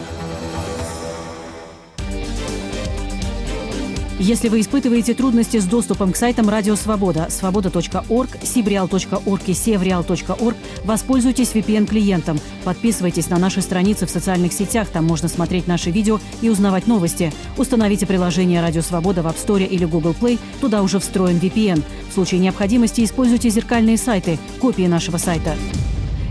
Если 4.22 4.50
вы 4.50 4.62
испытываете 4.62 5.16
трудности 5.16 5.58
с 5.58 5.66
доступом 5.66 6.12
к 6.12 6.16
сайтам 6.16 6.48
Радио 6.48 6.76
Свобода, 6.76 7.26
свобода.орг, 7.32 8.30
сибреал.орг 8.44 9.42
и 9.48 9.54
севреал.орг, 9.56 10.58
воспользуйтесь 10.84 11.54
VPN-клиентом. 11.54 12.40
Подписывайтесь 12.64 13.32
на 13.32 13.40
наши 13.40 13.64
страницы 13.64 14.06
в 14.06 14.12
социальных 14.12 14.54
сетях, 14.54 14.90
там 14.90 15.06
можно 15.06 15.28
смотреть 15.28 15.66
наши 15.66 15.90
видео 15.90 16.20
и 16.44 16.50
узнавать 16.50 16.86
новости. 16.86 17.34
Установите 17.58 18.06
приложение 18.06 18.62
Радио 18.62 18.84
Свобода 18.84 19.24
в 19.24 19.26
App 19.26 19.44
Store 19.44 19.66
или 19.66 19.86
Google 19.86 20.14
Play, 20.14 20.38
туда 20.60 20.84
уже 20.84 21.00
встроен 21.00 21.38
VPN. 21.38 21.82
В 22.12 22.14
случае 22.14 22.42
необходимости 22.42 23.04
используйте 23.04 23.50
зеркальные 23.50 23.98
сайты, 23.98 24.38
копии 24.60 24.86
нашего 24.86 25.18
сайта. 25.18 25.56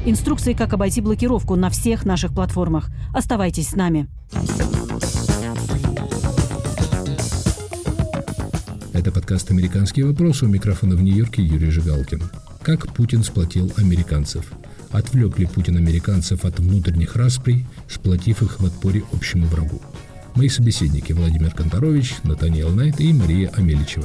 Инструкции, 0.07 0.53
как 0.53 0.73
обойти 0.73 1.01
блокировку 1.01 1.57
на 1.57 1.71
всех 1.71 2.05
наших 2.05 2.33
платформах. 2.35 2.89
Оставайтесь 3.13 3.71
с 3.71 3.75
нами. 3.75 4.07
Это 9.01 9.13
подкаст 9.13 9.51
«Американские 9.51 10.05
вопросы» 10.05 10.45
у 10.45 10.49
микрофона 10.49 10.95
в 10.95 11.01
Нью-Йорке 11.03 11.43
Юрий 11.43 11.71
Жигалкин. 11.71 12.21
Как 12.61 12.93
Путин 12.93 13.25
сплотил 13.25 13.73
американцев? 13.79 14.53
Отвлек 14.91 15.39
ли 15.39 15.47
Путин 15.47 15.79
американцев 15.79 16.45
от 16.45 16.61
внутренних 16.61 17.17
расприй, 17.17 17.65
сплотив 17.89 18.43
их 18.43 18.61
в 18.61 18.67
отпоре 18.67 19.03
общему 19.11 19.47
врагу? 19.47 19.81
Мои 20.35 20.51
собеседники 20.51 21.15
Владимир 21.15 21.51
Конторович, 21.53 22.17
Натаниэл 22.25 22.69
Найт 22.73 23.01
и 23.01 23.15
Мария 23.15 23.49
Амеличева. 23.57 24.05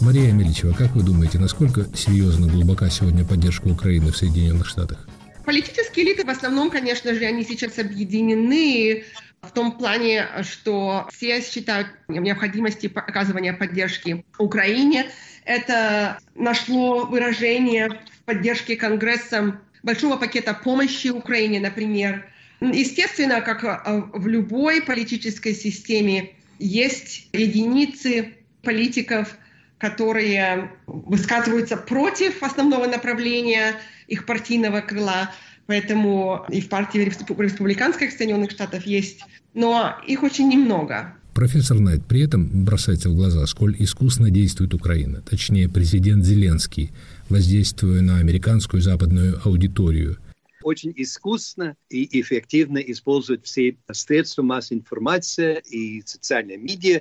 Мария 0.00 0.30
Амеличева, 0.30 0.72
как 0.72 0.96
вы 0.96 1.04
думаете, 1.04 1.38
насколько 1.38 1.86
серьезно 1.94 2.48
глубока 2.48 2.90
сегодня 2.90 3.24
поддержка 3.24 3.68
Украины 3.68 4.10
в 4.10 4.16
Соединенных 4.16 4.66
Штатах? 4.66 5.06
Политические 5.50 6.06
элиты 6.06 6.24
в 6.24 6.30
основном, 6.30 6.70
конечно 6.70 7.12
же, 7.12 7.24
они 7.24 7.42
сейчас 7.42 7.76
объединены 7.80 9.02
в 9.42 9.50
том 9.50 9.72
плане, 9.72 10.28
что 10.44 11.08
все 11.12 11.40
считают 11.42 11.88
необходимости 12.06 12.88
оказывания 12.94 13.52
поддержки 13.52 14.24
Украине. 14.38 15.10
Это 15.44 16.20
нашло 16.36 17.04
выражение 17.04 17.88
в 17.88 18.24
поддержке 18.26 18.76
Конгрессом 18.76 19.58
большого 19.82 20.18
пакета 20.18 20.54
помощи 20.54 21.08
Украине, 21.08 21.58
например. 21.58 22.30
Естественно, 22.60 23.40
как 23.40 23.64
э, 23.64 24.02
в 24.12 24.28
любой 24.28 24.82
политической 24.82 25.52
системе, 25.52 26.30
есть 26.60 27.28
единицы 27.32 28.34
политиков, 28.62 29.36
которые 29.80 30.70
высказываются 30.86 31.76
против 31.76 32.42
основного 32.42 32.86
направления 32.86 33.76
их 34.06 34.26
партийного 34.26 34.82
крыла. 34.82 35.30
Поэтому 35.66 36.44
и 36.48 36.60
в 36.60 36.68
партии 36.68 36.98
республиканских 36.98 38.12
Соединенных 38.12 38.50
Штатов 38.50 38.84
есть, 38.86 39.20
но 39.54 39.96
их 40.06 40.22
очень 40.22 40.48
немного. 40.48 41.14
Профессор 41.32 41.78
Найт, 41.78 42.04
при 42.04 42.22
этом 42.24 42.64
бросается 42.64 43.08
в 43.08 43.14
глаза, 43.14 43.46
сколь 43.46 43.74
искусно 43.78 44.30
действует 44.30 44.74
Украина, 44.74 45.22
точнее 45.22 45.68
президент 45.68 46.24
Зеленский, 46.24 46.90
воздействуя 47.28 48.02
на 48.02 48.18
американскую 48.18 48.82
западную 48.82 49.40
аудиторию– 49.44 50.18
очень 50.62 50.92
искусно 50.96 51.76
и 51.88 52.20
эффективно 52.20 52.78
использует 52.78 53.46
все 53.46 53.76
средства 53.92 54.42
массовой 54.42 54.80
информации 54.80 55.62
и 55.70 56.02
социальные 56.04 56.58
медиа. 56.58 57.00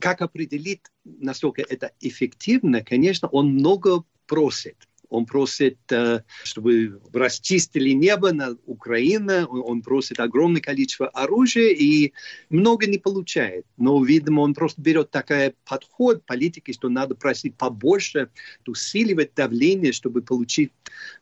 Как 0.00 0.22
определить, 0.22 0.82
насколько 1.04 1.62
это 1.62 1.92
эффективно? 2.00 2.82
Конечно, 2.82 3.28
он 3.28 3.54
много 3.54 4.04
просит– 4.26 4.76
он 5.14 5.26
просит, 5.26 5.78
э, 5.90 6.22
чтобы 6.42 7.00
расчистили 7.12 7.90
небо 7.90 8.32
над 8.32 8.60
Украиной, 8.66 9.44
он 9.44 9.80
просит 9.82 10.18
огромное 10.18 10.60
количество 10.60 11.06
оружия 11.08 11.72
и 11.72 12.12
много 12.50 12.86
не 12.86 12.98
получает. 12.98 13.64
Но, 13.76 14.02
видимо, 14.02 14.40
он 14.40 14.54
просто 14.54 14.82
берет 14.82 15.10
такой 15.12 15.54
подход 15.64 16.26
политики, 16.26 16.72
что 16.72 16.88
надо 16.88 17.14
просить 17.14 17.56
побольше, 17.56 18.28
усиливать 18.66 19.34
давление, 19.36 19.92
чтобы 19.92 20.20
получить, 20.20 20.72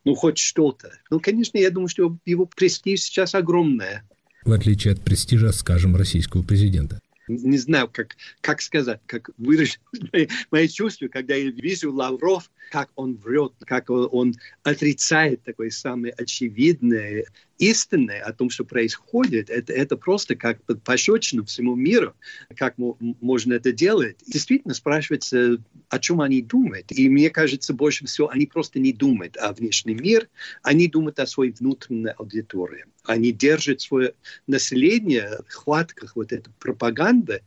ну, 0.04 0.14
хоть 0.14 0.38
что-то. 0.38 0.92
Ну, 1.10 1.20
конечно, 1.20 1.58
я 1.58 1.70
думаю, 1.70 1.88
что 1.88 2.16
его 2.24 2.46
престиж 2.46 3.02
сейчас 3.02 3.34
огромное. 3.34 4.08
В 4.44 4.52
отличие 4.52 4.94
от 4.94 5.02
престижа, 5.02 5.52
скажем, 5.52 5.96
российского 5.96 6.42
президента 6.42 7.01
не 7.28 7.58
знаю, 7.58 7.88
как, 7.92 8.16
как 8.40 8.60
сказать, 8.60 9.00
как 9.06 9.30
выразить 9.38 9.80
мои, 10.12 10.26
мои 10.50 10.68
чувства, 10.68 11.08
когда 11.08 11.34
я 11.34 11.50
вижу 11.50 11.92
Лавров, 11.92 12.50
как 12.70 12.90
он 12.96 13.16
врет, 13.16 13.52
как 13.60 13.90
он 13.90 14.34
отрицает 14.62 15.42
такое 15.44 15.70
самое 15.70 16.12
очевидное 16.14 17.24
истины 17.62 18.18
о 18.18 18.32
том, 18.32 18.50
что 18.50 18.64
происходит, 18.64 19.48
это, 19.48 19.72
это 19.72 19.96
просто 19.96 20.34
как 20.34 20.58
пощечина 20.84 21.44
всему 21.44 21.76
миру, 21.76 22.14
как 22.56 22.74
можно 22.76 23.52
это 23.54 23.72
делать. 23.72 24.16
Действительно 24.26 24.74
спрашивается, 24.74 25.58
о 25.88 25.98
чем 26.00 26.20
они 26.20 26.42
думают. 26.42 26.90
И 26.90 27.08
мне 27.08 27.30
кажется, 27.30 27.72
больше 27.72 28.04
всего 28.06 28.28
они 28.30 28.46
просто 28.46 28.80
не 28.80 28.92
думают 28.92 29.36
о 29.36 29.52
внешнем 29.52 30.02
мире, 30.02 30.28
они 30.64 30.88
думают 30.88 31.20
о 31.20 31.26
своей 31.26 31.52
внутренней 31.52 32.10
аудитории. 32.10 32.84
Они 33.04 33.30
держат 33.30 33.80
свое 33.80 34.14
население 34.48 35.38
в 35.48 35.54
хватках 35.54 36.16
вот 36.16 36.32
этой 36.32 36.52
пропаганды, 36.58 37.42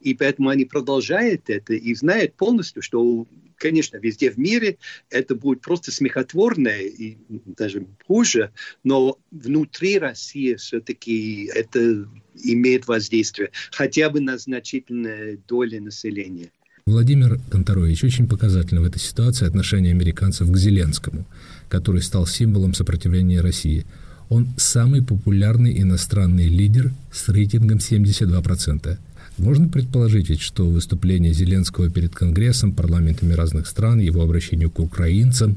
и 0.00 0.14
поэтому 0.14 0.48
они 0.48 0.64
продолжают 0.64 1.48
это 1.48 1.74
и 1.74 1.94
знают 1.94 2.34
полностью, 2.34 2.82
что 2.82 3.26
конечно, 3.60 3.98
везде 3.98 4.30
в 4.30 4.38
мире 4.38 4.78
это 5.10 5.34
будет 5.34 5.60
просто 5.60 5.92
смехотворно 5.92 6.68
и 6.68 7.18
даже 7.28 7.86
хуже, 8.06 8.50
но 8.82 9.18
внутри 9.30 9.98
России 9.98 10.54
все-таки 10.54 11.50
это 11.54 12.08
имеет 12.42 12.88
воздействие 12.88 13.50
хотя 13.70 14.10
бы 14.10 14.20
на 14.20 14.38
значительную 14.38 15.40
долю 15.46 15.82
населения. 15.82 16.50
Владимир 16.86 17.38
Конторович, 17.50 18.02
очень 18.02 18.26
показательно 18.26 18.80
в 18.80 18.84
этой 18.84 18.98
ситуации 18.98 19.46
отношение 19.46 19.92
американцев 19.92 20.50
к 20.50 20.56
Зеленскому, 20.56 21.26
который 21.68 22.00
стал 22.00 22.26
символом 22.26 22.74
сопротивления 22.74 23.42
России. 23.42 23.84
Он 24.28 24.48
самый 24.56 25.02
популярный 25.02 25.80
иностранный 25.80 26.48
лидер 26.48 26.92
с 27.12 27.28
рейтингом 27.28 27.78
72%. 27.78 28.98
Можно 29.40 29.68
предположить 29.68 30.28
ведь, 30.28 30.42
что 30.42 30.66
выступление 30.66 31.32
Зеленского 31.32 31.88
перед 31.88 32.14
Конгрессом, 32.14 32.74
парламентами 32.74 33.32
разных 33.32 33.66
стран, 33.66 33.98
его 33.98 34.20
обращение 34.20 34.68
к 34.68 34.78
украинцам, 34.78 35.56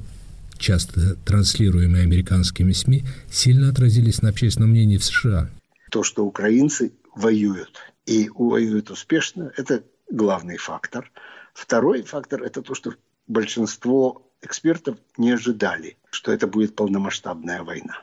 часто 0.58 1.18
транслируемые 1.26 2.04
американскими 2.04 2.72
СМИ, 2.72 3.04
сильно 3.30 3.68
отразились 3.68 4.22
на 4.22 4.30
общественном 4.30 4.70
мнении 4.70 4.96
в 4.96 5.04
США. 5.04 5.50
То, 5.92 6.02
что 6.02 6.26
украинцы 6.26 6.94
воюют 7.14 7.78
и 8.06 8.30
воюют 8.34 8.90
успешно, 8.90 9.52
это 9.58 9.84
главный 10.10 10.56
фактор. 10.56 11.12
Второй 11.54 12.04
фактор– 12.04 12.42
это 12.44 12.62
то, 12.62 12.76
что 12.76 12.94
большинство 13.28 14.26
экспертов 14.42 14.96
не 15.18 15.32
ожидали, 15.32 15.98
что 16.10 16.32
это 16.32 16.48
будет 16.48 16.78
полномасштабная 16.78 17.64
война. 17.64 18.02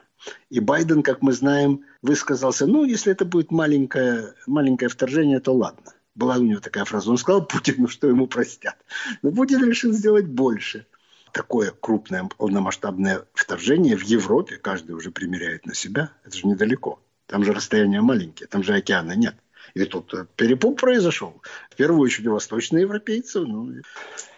И 0.50 0.60
Байден, 0.60 1.02
как 1.02 1.22
мы 1.22 1.32
знаем, 1.32 1.84
высказался, 2.02 2.66
ну, 2.66 2.84
если 2.84 3.12
это 3.12 3.24
будет 3.24 3.50
маленькое, 3.50 4.34
маленькое 4.46 4.88
вторжение, 4.88 5.40
то 5.40 5.54
ладно. 5.54 5.92
Была 6.14 6.36
у 6.36 6.42
него 6.42 6.60
такая 6.60 6.84
фраза. 6.84 7.10
Он 7.10 7.18
сказал 7.18 7.46
Путину, 7.46 7.88
что 7.88 8.08
ему 8.08 8.26
простят. 8.26 8.76
Но 9.22 9.30
Путин 9.30 9.64
решил 9.64 9.92
сделать 9.92 10.26
больше. 10.26 10.86
Такое 11.32 11.70
крупное 11.70 12.28
полномасштабное 12.36 13.22
вторжение 13.32 13.96
в 13.96 14.02
Европе 14.02 14.56
каждый 14.56 14.92
уже 14.92 15.10
примеряет 15.12 15.64
на 15.66 15.74
себя. 15.74 16.10
Это 16.24 16.36
же 16.36 16.46
недалеко. 16.46 17.00
Там 17.26 17.44
же 17.44 17.52
расстояние 17.52 18.00
маленькие, 18.00 18.48
там 18.48 18.64
же 18.64 18.74
океана 18.74 19.12
нет. 19.12 19.36
И 19.74 19.84
тут 19.84 20.12
перепуг 20.34 20.80
произошел. 20.80 21.40
В 21.70 21.76
первую 21.76 22.00
очередь 22.00 22.26
у 22.26 22.32
восточноевропейцев, 22.32 23.46
ну 23.46 23.72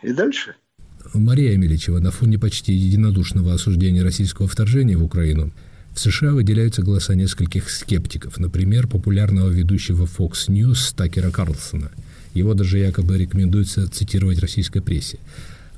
и 0.03 0.13
дальше. 0.13 0.57
Мария 1.15 1.57
Миличева 1.57 1.99
на 2.01 2.11
фоне 2.11 2.39
почти 2.39 2.73
единодушного 2.73 3.55
осуждения 3.55 4.03
российского 4.03 4.47
вторжения 4.47 4.97
в 4.97 5.03
Украину 5.03 5.51
в 5.95 6.01
США 6.01 6.33
выделяются 6.33 6.83
голоса 6.83 7.15
нескольких 7.15 7.71
скептиков, 7.71 8.39
например, 8.39 8.87
популярного 8.87 9.51
ведущего 9.51 10.07
Fox 10.07 10.49
News 10.49 10.95
Такера 10.97 11.31
Карлсона. 11.31 11.91
Его 12.35 12.55
даже 12.55 12.79
якобы 12.79 13.19
рекомендуется 13.19 13.89
цитировать 13.89 14.39
российской 14.39 14.81
прессе. 14.81 15.19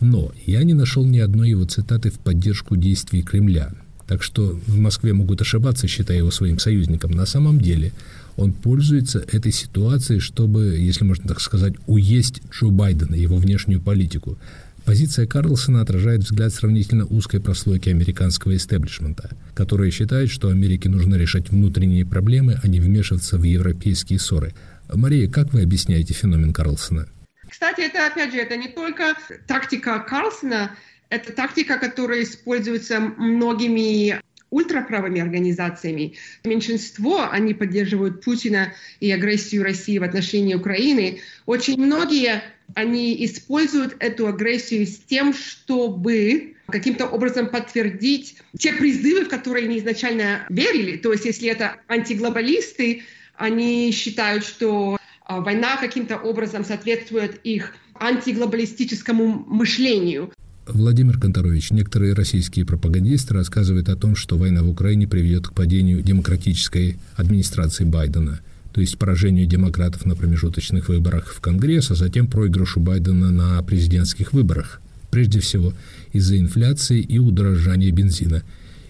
Но 0.01 0.33
я 0.47 0.63
не 0.63 0.75
нашел 0.75 1.05
ни 1.05 1.19
одной 1.19 1.51
его 1.51 1.65
цитаты 1.65 2.11
в 2.11 2.19
поддержку 2.19 2.77
действий 2.77 3.23
Кремля. 3.23 3.73
Так 4.07 4.23
что 4.23 4.61
в 4.67 4.79
Москве 4.79 5.15
могут 5.15 5.41
ошибаться, 5.41 5.89
считая 5.89 6.19
его 6.19 6.31
своим 6.31 6.59
союзником. 6.59 7.11
На 7.13 7.27
самом 7.27 7.59
деле 7.59 7.93
он 8.37 8.53
пользуется 8.53 9.25
этой 9.33 9.53
ситуацией, 9.53 10.21
чтобы, 10.21 10.77
если 10.79 11.05
можно 11.05 11.29
так 11.29 11.41
сказать, 11.41 11.75
уесть 11.87 12.43
Джо 12.53 12.67
Байдена, 12.67 13.15
его 13.15 13.37
внешнюю 13.37 13.81
политику. 13.81 14.39
Позиция 14.85 15.27
Карлсона 15.27 15.81
отражает 15.81 16.21
взгляд 16.21 16.53
сравнительно 16.53 17.07
узкой 17.07 17.41
прослойки 17.41 17.89
американского 17.89 18.55
истеблишмента, 18.55 19.31
которые 19.55 19.91
считают, 19.91 20.31
что 20.31 20.51
Америке 20.51 20.91
нужно 20.91 21.15
решать 21.15 21.49
внутренние 21.49 22.05
проблемы, 22.05 22.61
а 22.63 22.69
не 22.69 22.81
вмешиваться 22.81 23.39
в 23.39 23.45
европейские 23.45 24.19
ссоры. 24.19 24.53
Мария, 24.93 25.31
как 25.31 25.55
вы 25.55 25.63
объясняете 25.63 26.13
феномен 26.13 26.53
Карлсона? 26.53 27.09
Кстати, 27.49 27.81
это, 27.81 28.07
опять 28.07 28.33
же, 28.33 28.39
это 28.39 28.57
не 28.57 28.69
только 28.69 29.15
тактика 29.47 29.99
Карлсона, 30.01 30.73
это 31.09 31.33
тактика, 31.33 31.79
которая 31.79 32.23
используется 32.23 33.01
многими 33.01 34.21
ультраправыми 34.51 35.21
организациями. 35.21 36.15
Меньшинство, 36.45 37.29
они 37.29 37.55
поддерживают 37.55 38.23
Путина 38.23 38.73
и 39.01 39.11
агрессию 39.11 39.65
России 39.65 39.99
в 39.99 40.05
отношении 40.05 40.55
Украины. 40.55 41.21
Очень 41.47 41.85
многие, 41.85 42.43
они 42.75 43.25
используют 43.25 43.97
эту 44.01 44.27
агрессию 44.27 44.87
с 44.87 44.97
тем, 44.97 45.35
чтобы 45.35 46.55
каким-то 46.69 47.07
образом 47.07 47.49
подтвердить 47.49 48.37
те 48.59 48.73
призывы, 48.73 49.25
в 49.25 49.29
которые 49.29 49.67
они 49.67 49.79
изначально 49.79 50.47
верили. 50.49 50.97
То 50.97 51.13
есть 51.13 51.25
если 51.25 51.49
это 51.49 51.77
антиглобалисты, 51.89 53.03
они 53.37 53.93
считают, 53.93 54.45
что 54.45 54.97
а, 55.27 55.41
война 55.41 55.77
каким-то 55.77 56.17
образом 56.17 56.65
соответствует 56.65 57.41
их 57.45 57.75
антиглобалистическому 57.95 59.45
мышлению. 59.47 60.33
Владимир 60.67 61.19
Конторович, 61.19 61.73
некоторые 61.73 62.15
российские 62.15 62.65
пропагандисты 62.65 63.35
рассказывают 63.35 63.89
о 63.91 63.97
том, 63.97 64.17
что 64.17 64.39
война 64.39 64.63
в 64.63 64.71
Украине 64.71 65.07
приведет 65.07 65.49
к 65.49 65.53
падению 65.53 66.03
демократической 66.03 66.97
администрации 67.17 67.85
Байдена, 67.85 68.41
то 68.75 68.81
есть 68.81 68.99
поражению 68.99 69.47
демократов 69.47 70.05
на 70.05 70.17
промежуточных 70.17 70.89
выборах 70.89 71.33
в 71.33 71.41
Конгресс, 71.41 71.93
а 71.93 71.95
затем 71.95 72.27
проигрышу 72.27 72.81
Байдена 72.81 73.31
на 73.31 73.63
президентских 73.63 74.33
выборах. 74.33 74.81
Прежде 75.13 75.39
всего 75.39 75.73
из-за 76.13 76.39
инфляции 76.39 76.99
и 76.99 77.21
удорожания 77.21 77.93
бензина. 77.93 78.43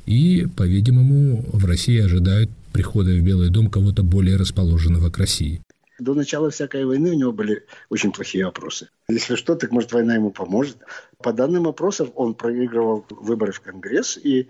И, 0.07 0.47
по-видимому, 0.57 1.44
в 1.53 1.66
России 1.66 2.01
ожидают 2.01 2.51
прихода 2.73 3.11
в 3.11 3.20
Белый 3.20 3.51
дом 3.51 3.68
кого-то 3.68 4.03
более 4.03 4.37
расположенного 4.37 5.11
к 5.11 5.18
России. 5.18 5.61
До 5.99 6.14
начала 6.14 6.49
всякой 6.49 6.87
войны 6.87 7.11
у 7.11 7.18
него 7.18 7.33
были 7.33 7.66
очень 7.90 8.11
плохие 8.11 8.47
опросы. 8.47 8.88
Если 9.11 9.37
что, 9.37 9.55
так 9.55 9.70
может 9.70 9.92
война 9.92 10.14
ему 10.14 10.31
поможет. 10.31 10.79
По 11.18 11.35
данным 11.35 11.68
опросов 11.68 12.09
он 12.14 12.35
проигрывал 12.35 13.05
выборы 13.11 13.53
в 13.53 13.61
Конгресс, 13.61 14.16
и 14.16 14.49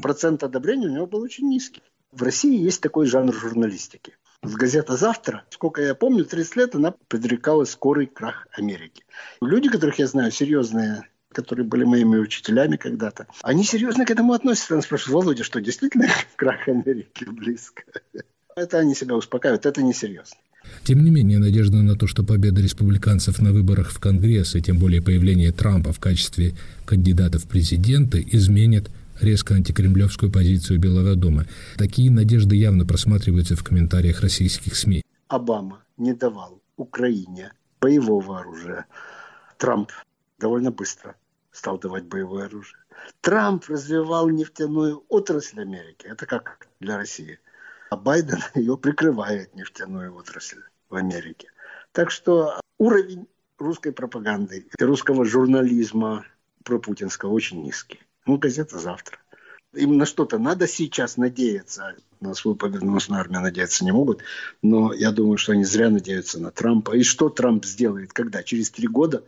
процент 0.00 0.44
одобрения 0.44 0.86
у 0.86 0.94
него 0.94 1.06
был 1.08 1.20
очень 1.20 1.48
низкий. 1.48 1.82
В 2.12 2.22
России 2.22 2.62
есть 2.62 2.80
такой 2.80 3.06
жанр 3.06 3.34
журналистики. 3.34 4.12
В 4.42 4.54
газета 4.54 4.96
«Завтра», 4.96 5.44
сколько 5.50 5.82
я 5.82 5.94
помню, 5.94 6.24
30 6.24 6.56
лет 6.56 6.74
она 6.74 6.94
предрекала 7.08 7.64
скорый 7.64 8.06
крах 8.06 8.46
Америки. 8.52 9.04
Люди, 9.40 9.68
которых 9.68 9.98
я 9.98 10.06
знаю, 10.06 10.30
серьезные 10.30 11.04
которые 11.30 11.66
были 11.66 11.84
моими 11.84 12.16
учителями 12.16 12.76
когда-то, 12.76 13.26
они 13.42 13.62
серьезно 13.62 14.04
к 14.04 14.10
этому 14.10 14.32
относятся. 14.32 14.74
Они 14.74 14.82
спрашивают, 14.82 15.24
Володя, 15.24 15.44
что 15.44 15.60
действительно 15.60 16.08
крах 16.36 16.66
Америки 16.68 17.26
близко? 17.30 17.82
Это 18.56 18.78
они 18.78 18.94
себя 18.94 19.14
успокаивают, 19.14 19.66
это 19.66 19.82
несерьезно. 19.82 20.36
Тем 20.84 21.04
не 21.04 21.10
менее, 21.10 21.38
надежда 21.38 21.76
на 21.76 21.96
то, 21.96 22.06
что 22.06 22.24
победа 22.24 22.60
республиканцев 22.60 23.40
на 23.40 23.52
выборах 23.52 23.90
в 23.90 24.00
Конгресс 24.00 24.54
и 24.54 24.60
тем 24.60 24.78
более 24.78 25.00
появление 25.00 25.52
Трампа 25.52 25.92
в 25.92 26.00
качестве 26.00 26.54
кандидата 26.84 27.38
в 27.38 27.46
президенты 27.46 28.26
изменит 28.32 28.90
резко 29.20 29.54
антикремлевскую 29.54 30.30
позицию 30.32 30.78
Белого 30.78 31.14
дома. 31.14 31.44
Такие 31.76 32.10
надежды 32.10 32.56
явно 32.56 32.86
просматриваются 32.86 33.56
в 33.56 33.64
комментариях 33.64 34.20
российских 34.20 34.76
СМИ. 34.76 35.02
Обама 35.28 35.82
не 35.96 36.14
давал 36.14 36.60
Украине 36.76 37.52
боевого 37.80 38.40
оружия. 38.40 38.86
Трамп 39.56 39.90
довольно 40.38 40.70
быстро 40.70 41.16
стал 41.52 41.78
давать 41.78 42.04
боевое 42.04 42.46
оружие. 42.46 42.78
Трамп 43.20 43.66
развивал 43.68 44.28
нефтяную 44.28 45.04
отрасль 45.08 45.60
Америки. 45.60 46.06
Это 46.06 46.26
как 46.26 46.68
для 46.80 46.96
России. 46.96 47.38
А 47.90 47.96
Байден 47.96 48.38
ее 48.54 48.76
прикрывает, 48.76 49.54
нефтяную 49.54 50.14
отрасль 50.14 50.62
в 50.88 50.94
Америке. 50.94 51.50
Так 51.92 52.10
что 52.10 52.60
уровень 52.78 53.26
русской 53.58 53.92
пропаганды 53.92 54.66
и 54.78 54.84
русского 54.84 55.24
журнализма 55.24 56.24
пропутинского 56.64 57.30
очень 57.30 57.62
низкий. 57.62 58.00
Ну, 58.28 58.36
газета 58.36 58.78
завтра. 58.78 59.16
Им 59.74 59.96
на 59.96 60.04
что-то 60.04 60.38
надо 60.38 60.68
сейчас 60.68 61.16
надеяться. 61.16 61.94
На 62.20 62.34
свою 62.34 62.56
победоносную 62.56 63.20
армию 63.20 63.40
надеяться 63.40 63.86
не 63.86 63.90
могут. 63.90 64.20
Но 64.62 64.92
я 64.92 65.12
думаю, 65.12 65.38
что 65.38 65.52
они 65.52 65.64
зря 65.64 65.88
надеются 65.88 66.38
на 66.38 66.50
Трампа. 66.50 66.94
И 66.94 67.04
что 67.04 67.30
Трамп 67.30 67.64
сделает? 67.64 68.12
Когда? 68.12 68.42
Через 68.42 68.70
три 68.70 68.86
года? 68.86 69.24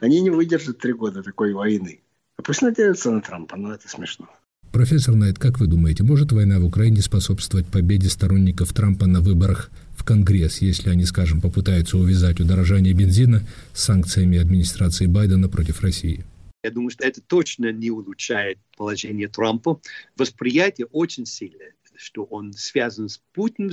Они 0.00 0.20
не 0.20 0.28
выдержат 0.28 0.78
три 0.78 0.92
года 0.92 1.22
такой 1.22 1.54
войны. 1.54 2.00
А 2.36 2.42
пусть 2.42 2.60
надеются 2.60 3.10
на 3.10 3.22
Трампа, 3.22 3.56
но 3.56 3.72
это 3.72 3.88
смешно. 3.88 4.28
Профессор 4.72 5.14
Найт, 5.14 5.38
как 5.38 5.58
вы 5.58 5.66
думаете, 5.66 6.02
может 6.02 6.32
война 6.32 6.58
в 6.58 6.66
Украине 6.66 7.00
способствовать 7.00 7.66
победе 7.68 8.10
сторонников 8.10 8.74
Трампа 8.74 9.06
на 9.06 9.22
выборах 9.22 9.70
в 9.96 10.04
Конгресс, 10.04 10.58
если 10.58 10.90
они, 10.90 11.06
скажем, 11.06 11.40
попытаются 11.40 11.96
увязать 11.96 12.40
удорожание 12.40 12.92
бензина 12.92 13.42
с 13.72 13.84
санкциями 13.84 14.36
администрации 14.36 15.06
Байдена 15.06 15.48
против 15.48 15.80
России? 15.80 16.24
Я 16.64 16.70
думаю, 16.70 16.90
что 16.90 17.06
это 17.06 17.20
точно 17.20 17.72
не 17.72 17.90
улучшает 17.90 18.58
положение 18.74 19.28
Трампа. 19.28 19.80
Восприятие 20.16 20.86
очень 20.86 21.26
сильное, 21.26 21.74
что 21.94 22.24
он 22.24 22.54
связан 22.54 23.10
с 23.10 23.20
Путиным. 23.34 23.72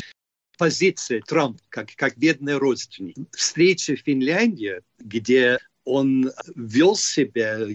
Позиция 0.58 1.22
Трампа 1.22 1.62
как, 1.70 1.96
как 1.96 2.18
бедный 2.18 2.58
родственник. 2.58 3.16
Встреча 3.32 3.96
в 3.96 4.02
Финляндии, 4.02 4.82
где 5.00 5.58
он 5.86 6.32
вел 6.54 6.98
себя 6.98 7.66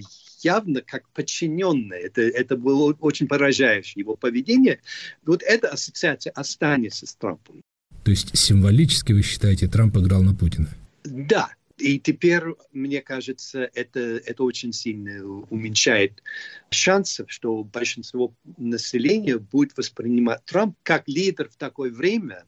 явно 0.42 0.82
как 0.82 1.08
подчиненный. 1.08 1.98
Это, 1.98 2.20
это 2.20 2.58
было 2.58 2.92
очень 3.00 3.26
поражающее 3.26 4.02
его 4.02 4.16
поведение. 4.16 4.80
Вот 5.24 5.42
эта 5.42 5.70
ассоциация 5.70 6.30
останется 6.32 7.06
с 7.06 7.14
Трампом. 7.14 7.62
То 8.04 8.10
есть 8.10 8.36
символически 8.36 9.14
вы 9.14 9.22
считаете, 9.22 9.66
Трамп 9.66 9.96
играл 9.96 10.22
на 10.22 10.34
Путина? 10.34 10.68
Да. 11.04 11.48
И 11.78 11.98
теперь, 12.00 12.42
мне 12.72 13.02
кажется, 13.02 13.70
это, 13.74 14.00
это 14.00 14.44
очень 14.44 14.72
сильно 14.72 15.26
уменьшает 15.50 16.22
шансов, 16.70 17.30
что 17.30 17.64
большинство 17.64 18.34
населения 18.56 19.38
будет 19.38 19.76
воспринимать 19.76 20.44
Трамп 20.46 20.76
как 20.82 21.04
лидер 21.06 21.48
в 21.50 21.56
такое 21.56 21.90
время. 21.90 22.44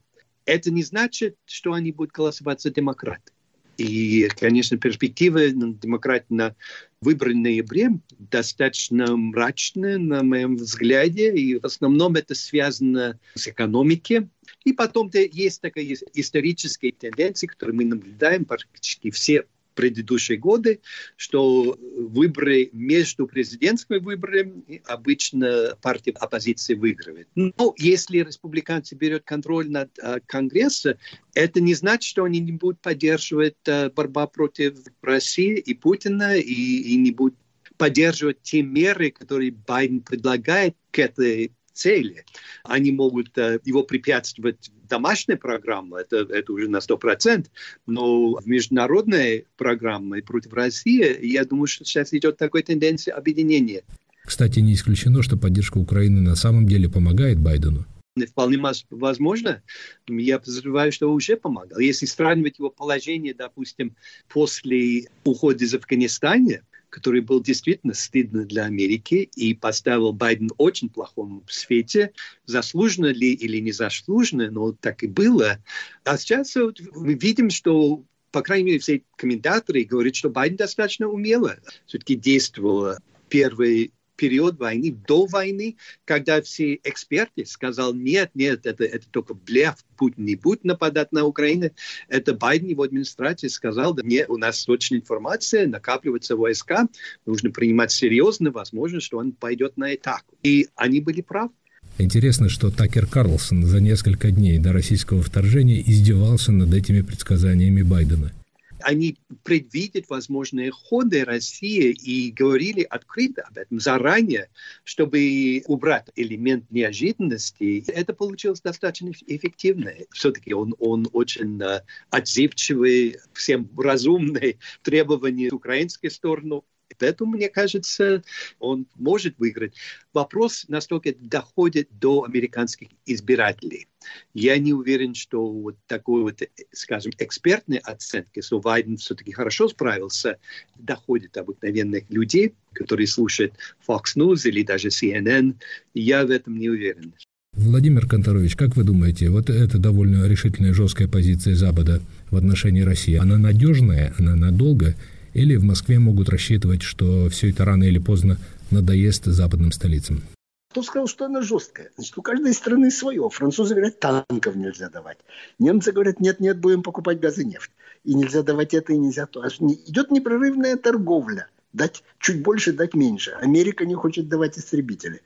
Это 0.47 0.71
не 0.71 0.83
значит, 0.83 1.37
что 1.45 1.75
они 1.75 1.93
будут 1.93 2.13
голосовать 2.13 2.63
за 2.63 2.71
демократа. 2.71 3.33
И, 3.79 4.29
конечно, 4.41 4.77
перспективы 4.77 5.53
демократии 5.53 6.27
на 6.31 6.57
выборы 7.01 7.33
в 7.33 7.37
ноябре 7.37 7.91
достаточно 8.19 9.17
мрачные, 9.17 9.99
на 9.99 10.25
моем 10.25 10.57
взгляде, 10.57 11.33
и 11.33 11.61
в 11.61 11.65
основном 11.65 12.17
это 12.17 12.35
связано 12.35 13.21
с 13.35 13.47
экономикой. 13.47 14.29
И 14.65 14.73
потом 14.73 15.11
есть 15.15 15.61
такая 15.61 15.87
историческая 16.15 16.93
тенденция, 16.93 17.49
которую 17.49 17.77
мы 17.77 17.85
наблюдаем 17.85 18.45
практически 18.45 19.11
все 19.11 19.45
предыдущие 19.79 20.39
годы, 20.39 20.81
что 21.15 21.79
выборы 21.81 22.69
между 22.73 23.29
президентскими 23.29 23.99
выборами 23.99 24.83
обычно 24.87 25.79
партия 25.81 26.11
оппозиции 26.19 26.75
выигрывает. 26.75 27.29
Но 27.37 27.75
если 27.79 28.19
республиканцы 28.19 28.97
берут 28.97 29.23
контроль 29.23 29.71
над 29.71 29.97
э, 30.03 30.19
Конгрессом, 30.27 30.95
это 31.33 31.61
не 31.61 31.75
значит, 31.75 32.09
что 32.09 32.25
они 32.25 32.41
не 32.41 32.51
будут 32.51 32.81
поддерживать 32.81 33.55
э, 33.67 33.91
борьбу 33.91 34.27
против 34.27 34.79
России 35.01 35.59
и 35.59 35.75
Путина, 35.75 36.37
и, 36.37 36.43
и 36.43 36.97
не 36.97 37.13
будут 37.13 37.39
поддерживать 37.77 38.43
те 38.43 38.63
меры, 38.63 39.13
которые 39.13 39.53
Байден 39.53 40.01
предлагает 40.01 40.75
к 40.91 40.99
этой 40.99 41.53
цели. 41.79 42.25
Они 42.65 42.91
могут 42.93 43.37
э, 43.39 43.61
его 43.65 43.85
препятствовать 43.85 44.71
домашняя 44.89 45.37
программа, 45.37 46.01
это, 46.01 46.17
это 46.17 46.53
уже 46.53 46.69
на 46.69 46.79
100%, 46.79 47.47
но 47.87 48.35
в 48.35 48.47
международной 48.47 49.47
программе 49.57 50.23
против 50.23 50.53
России, 50.53 51.25
я 51.25 51.45
думаю, 51.45 51.67
что 51.67 51.85
сейчас 51.85 52.13
идет 52.13 52.37
такой 52.37 52.63
тенденция 52.63 53.15
объединения. 53.15 53.83
Кстати, 54.25 54.61
не 54.61 54.75
исключено, 54.75 55.23
что 55.23 55.37
поддержка 55.37 55.79
Украины 55.79 56.21
на 56.21 56.37
самом 56.37 56.67
деле 56.67 56.89
помогает 56.89 57.39
Байдену. 57.39 57.87
Вполне 58.27 58.59
возможно. 58.91 59.63
Я 60.09 60.41
подозреваю, 60.41 60.91
что 60.91 61.13
уже 61.13 61.37
помогал. 61.37 61.79
Если 61.79 62.07
сравнивать 62.07 62.59
его 62.59 62.69
положение, 62.69 63.33
допустим, 63.33 63.95
после 64.29 65.05
ухода 65.25 65.65
из 65.65 65.73
Афганистана, 65.75 66.61
который 66.91 67.21
был 67.21 67.43
действительно 67.43 67.95
стыдно 67.95 68.45
для 68.45 68.65
Америки 68.65 69.31
и 69.35 69.55
поставил 69.55 70.13
Байден 70.13 70.49
в 70.49 70.55
очень 70.59 70.89
плохом 70.89 71.45
свете, 71.49 72.13
заслуженно 72.47 73.07
ли 73.07 73.33
или 73.33 73.59
не 73.59 73.73
заслуженно, 73.73 74.51
но 74.51 74.73
так 74.73 75.03
и 75.03 75.07
было. 75.07 75.59
А 76.05 76.17
сейчас 76.17 76.55
вот 76.57 76.81
мы 76.95 77.15
видим, 77.15 77.51
что 77.51 78.05
по 78.31 78.43
крайней 78.43 78.65
мере, 78.65 78.79
все 78.79 79.03
комментаторы 79.17 79.85
говорят, 79.85 80.15
что 80.15 80.29
Байден 80.29 80.57
достаточно 80.57 81.09
умело 81.09 81.57
все-таки 81.87 82.15
действовал 82.15 82.97
первые 83.31 83.91
период 84.19 84.59
войны, 84.59 84.95
до 85.07 85.25
войны, 85.27 85.77
когда 86.05 86.43
все 86.43 86.79
эксперты 86.85 87.47
сказали, 87.47 87.97
нет, 87.97 88.31
нет, 88.35 88.67
это, 88.67 88.85
это 88.85 89.07
только 89.11 89.33
блеф, 89.33 89.77
Путин 89.97 90.25
не 90.25 90.35
будет 90.35 90.65
нападать 90.65 91.13
на 91.13 91.25
Украину. 91.25 91.71
Это 92.09 92.35
Байден, 92.35 92.69
его 92.69 92.83
администрация 92.83 93.49
сказал, 93.49 93.95
да 93.95 94.03
нет, 94.05 94.29
у 94.29 94.37
нас 94.37 94.65
точная 94.65 94.99
информация, 94.99 95.67
накапливаются 95.67 96.37
войска, 96.37 96.89
нужно 97.25 97.51
принимать 97.51 97.93
серьезно, 97.93 98.51
возможно, 98.51 99.01
что 99.01 99.19
он 99.19 99.33
пойдет 99.33 99.77
на 99.77 99.93
атаку. 99.93 100.35
И 100.43 100.69
они 100.75 101.01
были 101.01 101.23
правы. 101.23 101.51
Интересно, 101.97 102.49
что 102.49 102.71
Такер 102.71 103.07
Карлсон 103.07 103.65
за 103.65 103.81
несколько 103.81 104.31
дней 104.31 104.59
до 104.59 104.73
российского 104.73 105.23
вторжения 105.23 105.81
издевался 105.81 106.53
над 106.53 106.73
этими 106.75 107.03
предсказаниями 107.03 107.83
Байдена 107.83 108.33
они 108.81 109.19
предвидят 109.45 110.09
возможные 110.09 110.71
ходы 110.71 111.25
России 111.25 111.91
и 111.93 112.31
говорили 112.31 112.83
открыто 112.83 113.43
об 113.43 113.59
этом 113.59 113.81
заранее, 113.81 114.49
чтобы 114.85 115.63
убрать 115.67 116.09
элемент 116.17 116.71
неожиданности. 116.71 117.85
Это 117.89 118.15
получилось 118.15 118.61
достаточно 118.61 119.11
эффективно. 119.27 119.93
Все-таки 120.13 120.55
он, 120.55 120.75
он 120.79 121.09
очень 121.13 121.59
uh, 121.59 121.81
отзывчивый, 122.11 123.17
всем 123.33 123.69
разумный 123.77 124.59
требования 124.83 125.51
украинской 125.51 126.09
стороны 126.09 126.63
Поэтому, 126.99 127.33
мне 127.33 127.49
кажется, 127.49 128.23
он 128.59 128.87
может 128.97 129.39
выиграть. 129.39 129.75
Вопрос 130.13 130.65
настолько 130.69 131.15
доходит 131.19 131.89
до 131.99 132.25
американских 132.25 132.89
избирателей. 133.07 133.89
Я 134.35 134.59
не 134.59 134.73
уверен, 134.73 135.15
что 135.15 135.47
вот 135.51 135.77
такой 135.87 136.23
вот, 136.23 136.43
скажем, 136.73 137.13
экспертной 137.19 137.79
оценки, 137.79 138.41
что 138.41 138.61
Байден 138.61 138.97
все-таки 138.97 139.33
хорошо 139.33 139.69
справился, 139.69 140.39
доходит 140.79 141.33
до 141.33 141.41
обыкновенных 141.41 142.05
людей, 142.09 142.55
которые 142.73 143.07
слушают 143.07 143.55
Fox 143.87 144.17
News 144.17 144.49
или 144.49 144.63
даже 144.63 144.89
CNN. 144.89 145.55
Я 145.95 146.25
в 146.25 146.31
этом 146.31 146.59
не 146.59 146.69
уверен. 146.69 147.13
Владимир 147.55 148.07
Конторович, 148.07 148.55
как 148.55 148.77
вы 148.77 148.85
думаете, 148.85 149.31
вот 149.31 149.51
эта 149.51 149.79
довольно 149.79 150.29
решительная 150.29 150.73
жесткая 150.73 151.09
позиция 151.09 151.57
Запада 151.57 152.01
в 152.31 152.37
отношении 152.37 152.83
России, 152.83 153.17
она 153.17 153.37
надежная, 153.37 154.15
она 154.19 154.37
надолго 154.37 154.95
или 155.35 155.57
в 155.57 155.65
Москве 155.65 155.99
могут 155.99 156.29
рассчитывать, 156.29 156.83
что 156.83 157.29
все 157.29 157.51
это 157.51 157.65
рано 157.65 157.85
или 157.85 157.99
поздно 157.99 158.39
надоест 158.71 159.25
западным 159.27 159.73
столицам? 159.73 160.23
Кто 160.71 160.83
сказал, 160.83 161.07
что 161.07 161.25
она 161.25 161.41
жесткая? 161.41 161.91
Значит, 161.97 162.19
у 162.19 162.23
каждой 162.23 162.53
страны 162.53 162.91
свое. 162.91 163.29
Французы 163.31 163.75
говорят, 163.75 164.01
танков 164.01 164.55
нельзя 164.55 164.91
давать. 164.91 165.19
Немцы 165.59 165.93
говорят, 165.93 166.21
нет-нет, 166.21 166.59
будем 166.59 166.83
покупать 166.83 167.21
газ 167.21 167.39
и 167.39 167.45
нефть. 167.45 167.71
И 168.05 168.15
нельзя 168.15 168.43
давать 168.43 168.75
это, 168.75 168.93
и 168.93 168.99
нельзя 168.99 169.27
то. 169.27 169.47
Идет 169.47 170.11
непрерывная 170.11 170.77
торговля. 170.77 171.49
Дать 171.73 172.05
чуть 172.19 172.43
больше, 172.43 172.73
дать 172.73 172.95
меньше. 172.95 173.33
Америка 173.41 173.87
не 173.87 173.95
хочет 173.95 174.29
давать 174.29 174.59
истребители. 174.59 175.23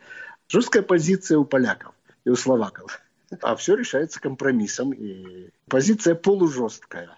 Жесткая 0.48 0.82
позиция 0.82 1.38
у 1.38 1.44
поляков 1.44 1.94
и 2.24 2.30
у 2.30 2.36
словаков. 2.36 3.00
А 3.40 3.56
все 3.56 3.74
решается 3.74 4.20
компромиссом. 4.20 4.92
И 4.92 5.50
позиция 5.68 6.14
полужесткая. 6.14 7.10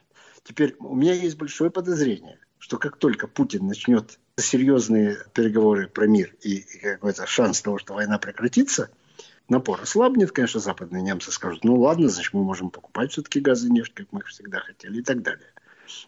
Теперь 0.44 0.76
у 0.78 0.94
меня 0.94 1.12
есть 1.12 1.36
большое 1.36 1.70
подозрение 1.70 2.38
что 2.64 2.78
как 2.78 2.96
только 2.96 3.26
Путин 3.26 3.66
начнет 3.66 4.18
серьезные 4.38 5.18
переговоры 5.34 5.86
про 5.86 6.06
мир 6.06 6.34
и 6.40 6.64
какой-то 6.82 7.26
шанс 7.26 7.60
того, 7.60 7.76
что 7.76 7.92
война 7.92 8.18
прекратится, 8.18 8.88
напор 9.50 9.82
ослабнет, 9.82 10.32
конечно, 10.32 10.60
западные 10.60 11.02
немцы 11.02 11.30
скажут, 11.30 11.62
ну 11.62 11.78
ладно, 11.78 12.08
значит, 12.08 12.32
мы 12.32 12.42
можем 12.42 12.70
покупать 12.70 13.12
все-таки 13.12 13.40
газ 13.40 13.64
и 13.64 13.70
нефть, 13.70 13.92
как 13.92 14.06
мы 14.12 14.22
всегда 14.22 14.60
хотели 14.60 15.00
и 15.00 15.02
так 15.02 15.22
далее. 15.22 15.48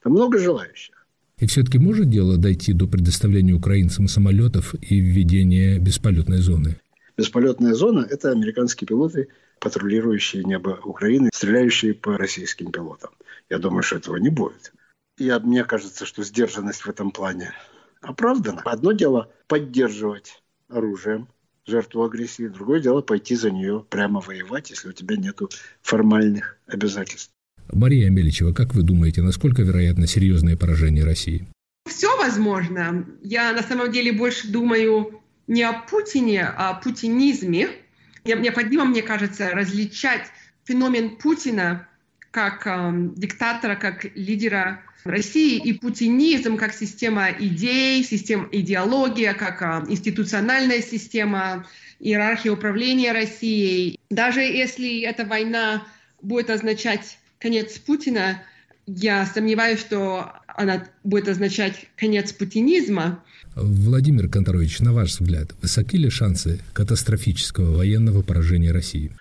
Там 0.03 0.15
много 0.15 0.39
желающих. 0.39 0.95
И 1.39 1.47
все-таки 1.47 1.79
может 1.79 2.09
дело 2.09 2.39
дойти 2.39 2.73
до 2.73 2.87
предоставления 2.87 3.53
украинцам 3.53 4.09
самолетов 4.09 4.75
и 4.81 4.99
введения 4.99 5.79
бесполетной 5.79 6.39
зоны? 6.39 6.81
Бесполетная 7.19 7.75
зона– 7.75 8.07
это 8.11 8.31
американские 8.31 8.89
пилоты, 8.89 9.29
патрулирующие 9.61 10.43
небо 10.43 10.81
Украины, 10.83 11.29
стреляющие 11.35 11.93
по 11.93 12.17
российским 12.17 12.73
пилотам. 12.73 13.11
Я 13.51 13.59
думаю, 13.59 13.83
что 13.83 13.97
этого 13.97 14.17
не 14.17 14.31
будет. 14.31 14.73
И 15.19 15.33
мне 15.43 15.65
кажется, 15.65 16.05
что 16.05 16.23
сдержанность 16.23 16.83
в 16.83 16.89
этом 16.89 17.11
плане 17.11 17.53
оправдана. 18.03 18.61
Одно 18.65 18.93
дело 18.93 19.33
поддерживать 19.49 20.43
оружием 20.69 21.29
жертву 21.67 22.05
агрессии, 22.05 22.49
другое 22.49 22.81
дело 22.81 23.01
пойти 23.01 23.35
за 23.35 23.51
нее 23.51 23.85
прямо 23.89 24.21
воевать, 24.21 24.71
если 24.71 24.89
у 24.89 24.93
тебя 24.93 25.17
нет 25.17 25.41
формальных 25.83 26.59
обязательств. 26.67 27.31
Мария 27.73 28.11
Меличева, 28.11 28.53
как 28.53 28.75
вы 28.75 28.83
думаете, 28.83 29.23
насколько 29.23 29.63
вероятно 29.63 30.07
серьезное 30.07 30.57
поражение 30.57 31.05
России? 31.05 31.49
Все 31.89 32.17
возможно. 32.17 33.07
Я 33.23 33.53
на 33.53 33.63
самом 33.63 33.91
деле 33.91 34.13
больше 34.13 34.49
думаю 34.49 35.21
не 35.47 35.63
о 35.63 35.73
Путине, 35.73 36.45
а 36.45 36.71
о 36.71 36.75
путинизме. 36.75 37.69
Необходимо, 38.25 38.85
мне 38.85 39.03
кажется, 39.03 39.51
различать 39.51 40.27
феномен 40.65 41.17
Путина 41.17 41.89
как 42.31 42.67
э, 42.67 42.93
диктатора, 43.17 43.77
как 43.77 44.05
лидера 44.17 44.83
России 45.09 45.59
и 45.59 45.73
путинизм 45.73 46.57
как 46.57 46.75
система 46.75 47.31
идей, 47.31 48.03
система 48.05 48.49
идеология, 48.53 49.35
как 49.35 49.63
э, 49.63 49.91
институциональная 49.91 50.83
система, 50.83 51.67
иерархия 51.99 52.53
управления 52.53 53.13
Россией. 53.13 53.99
Даже 54.11 54.41
если 54.41 55.01
эта 55.03 55.25
война 55.25 55.87
будет 56.23 56.51
означать 56.51 57.19
конец 57.39 57.79
Путина, 57.79 58.43
я 58.87 59.27
сомневаюсь, 59.27 59.81
что 59.81 60.33
она 60.47 60.87
будет 61.05 61.29
означать 61.29 61.89
конец 61.97 62.33
путинизма. 62.33 63.23
Владимир 63.55 64.29
Конторович, 64.29 64.81
на 64.81 64.93
ваш 64.93 65.13
взгляд, 65.13 65.55
высоки 65.63 65.97
ли 65.97 66.11
шансы 66.11 66.61
катастрофического 66.73 67.77
военного 67.77 68.23
поражения 68.23 68.73
России? 68.73 69.13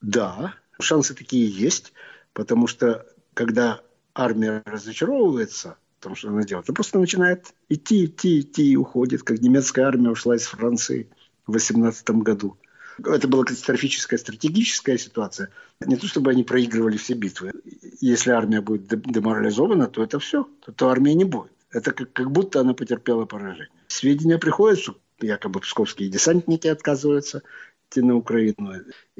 Да, 0.00 0.54
шансы 0.80 1.14
такие 1.14 1.48
есть, 1.48 1.92
потому 2.32 2.66
что 2.66 3.06
когда 3.34 3.80
армия 4.14 4.62
разочаровывается 4.64 5.76
в 5.98 6.02
том, 6.02 6.14
что 6.14 6.28
она 6.28 6.42
делает, 6.42 6.68
она 6.68 6.74
просто 6.74 6.98
начинает 6.98 7.54
идти, 7.68 8.06
идти, 8.06 8.40
идти 8.40 8.72
и 8.72 8.76
уходит, 8.76 9.22
как 9.22 9.40
немецкая 9.40 9.82
армия 9.82 10.10
ушла 10.10 10.36
из 10.36 10.44
Франции 10.44 11.08
в 11.46 11.52
18 11.52 12.10
году. 12.10 12.56
Это 12.98 13.26
была 13.26 13.44
катастрофическая 13.44 14.18
стратегическая 14.18 14.98
ситуация. 14.98 15.48
Не 15.80 15.96
то, 15.96 16.06
чтобы 16.06 16.30
они 16.30 16.44
проигрывали 16.44 16.98
все 16.98 17.14
битвы. 17.14 17.52
Если 18.00 18.30
армия 18.30 18.60
будет 18.60 18.86
деморализована, 18.86 19.86
то 19.86 20.02
это 20.02 20.18
все. 20.18 20.46
То, 20.64 20.72
то 20.72 20.88
армии 20.90 21.12
не 21.12 21.24
будет. 21.24 21.52
Это 21.70 21.92
как, 21.92 22.12
как 22.12 22.30
будто 22.30 22.60
она 22.60 22.74
потерпела 22.74 23.24
поражение. 23.24 23.70
Сведения 23.88 24.38
приходят, 24.38 24.78
что 24.78 24.96
якобы 25.20 25.60
псковские 25.60 26.10
десантники 26.10 26.68
отказываются 26.68 27.42
идти 27.90 28.02
на 28.02 28.16
Украину, 28.16 28.74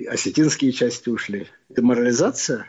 осетинские 0.09 0.73
части 0.73 1.09
ушли. 1.09 1.49
Деморализация 1.71 2.67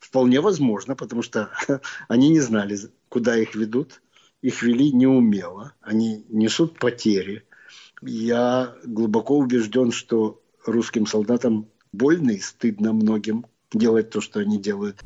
вполне 0.00 0.40
возможно, 0.40 0.94
потому 0.96 1.22
что 1.22 1.50
они 2.08 2.28
не 2.28 2.40
знали, 2.40 2.78
куда 3.08 3.36
их 3.36 3.54
ведут. 3.54 4.00
Их 4.42 4.62
вели 4.62 4.92
неумело. 4.92 5.72
Они 5.80 6.24
несут 6.28 6.78
потери. 6.78 7.44
Я 8.02 8.74
глубоко 8.84 9.38
убежден, 9.38 9.90
что 9.90 10.42
русским 10.66 11.06
солдатам 11.06 11.68
больно 11.92 12.32
и 12.32 12.38
стыдно 12.38 12.92
многим 12.92 13.46
делать 13.72 14.10
то, 14.10 14.20
что 14.20 14.40
они 14.40 14.60
делают. 14.60 15.02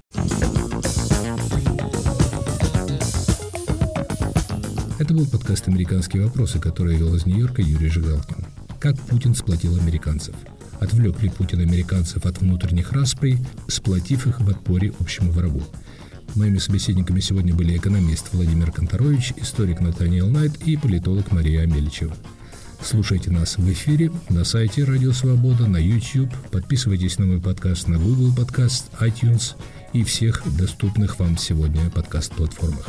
Это 4.98 5.14
был 5.14 5.26
подкаст 5.26 5.68
«Американские 5.68 6.24
вопросы», 6.24 6.58
который 6.58 6.96
вел 6.96 7.14
из 7.14 7.24
Нью-Йорка 7.24 7.62
Юрий 7.62 7.88
Жигалкин. 7.88 8.44
Как 8.80 8.98
Путин 9.02 9.34
сплотил 9.34 9.78
американцев? 9.78 10.34
Отвлек 10.80 11.22
ли 11.22 11.28
Путин 11.28 11.60
американцев 11.60 12.24
от 12.24 12.40
внутренних 12.40 12.92
расприй, 12.92 13.38
сплотив 13.66 14.26
их 14.26 14.40
в 14.40 14.48
отпоре 14.48 14.92
общему 15.00 15.32
врагу? 15.32 15.62
Моими 16.34 16.58
собеседниками 16.58 17.20
сегодня 17.20 17.54
были 17.54 17.76
экономист 17.76 18.28
Владимир 18.32 18.70
Конторович, 18.70 19.32
историк 19.36 19.80
Натаниэл 19.80 20.28
Найт 20.28 20.56
и 20.66 20.76
политолог 20.76 21.32
Мария 21.32 21.62
Амельчева. 21.62 22.14
Слушайте 22.80 23.30
нас 23.30 23.58
в 23.58 23.72
эфире 23.72 24.12
на 24.28 24.44
сайте 24.44 24.84
Радио 24.84 25.12
Свобода, 25.12 25.66
на 25.66 25.78
YouTube. 25.78 26.32
Подписывайтесь 26.52 27.18
на 27.18 27.26
мой 27.26 27.40
подкаст 27.40 27.88
на 27.88 27.98
Google 27.98 28.32
Подкаст, 28.34 28.90
iTunes 29.00 29.56
и 29.92 30.04
всех 30.04 30.42
доступных 30.56 31.18
вам 31.18 31.36
сегодня 31.36 31.90
подкаст-платформах. 31.90 32.88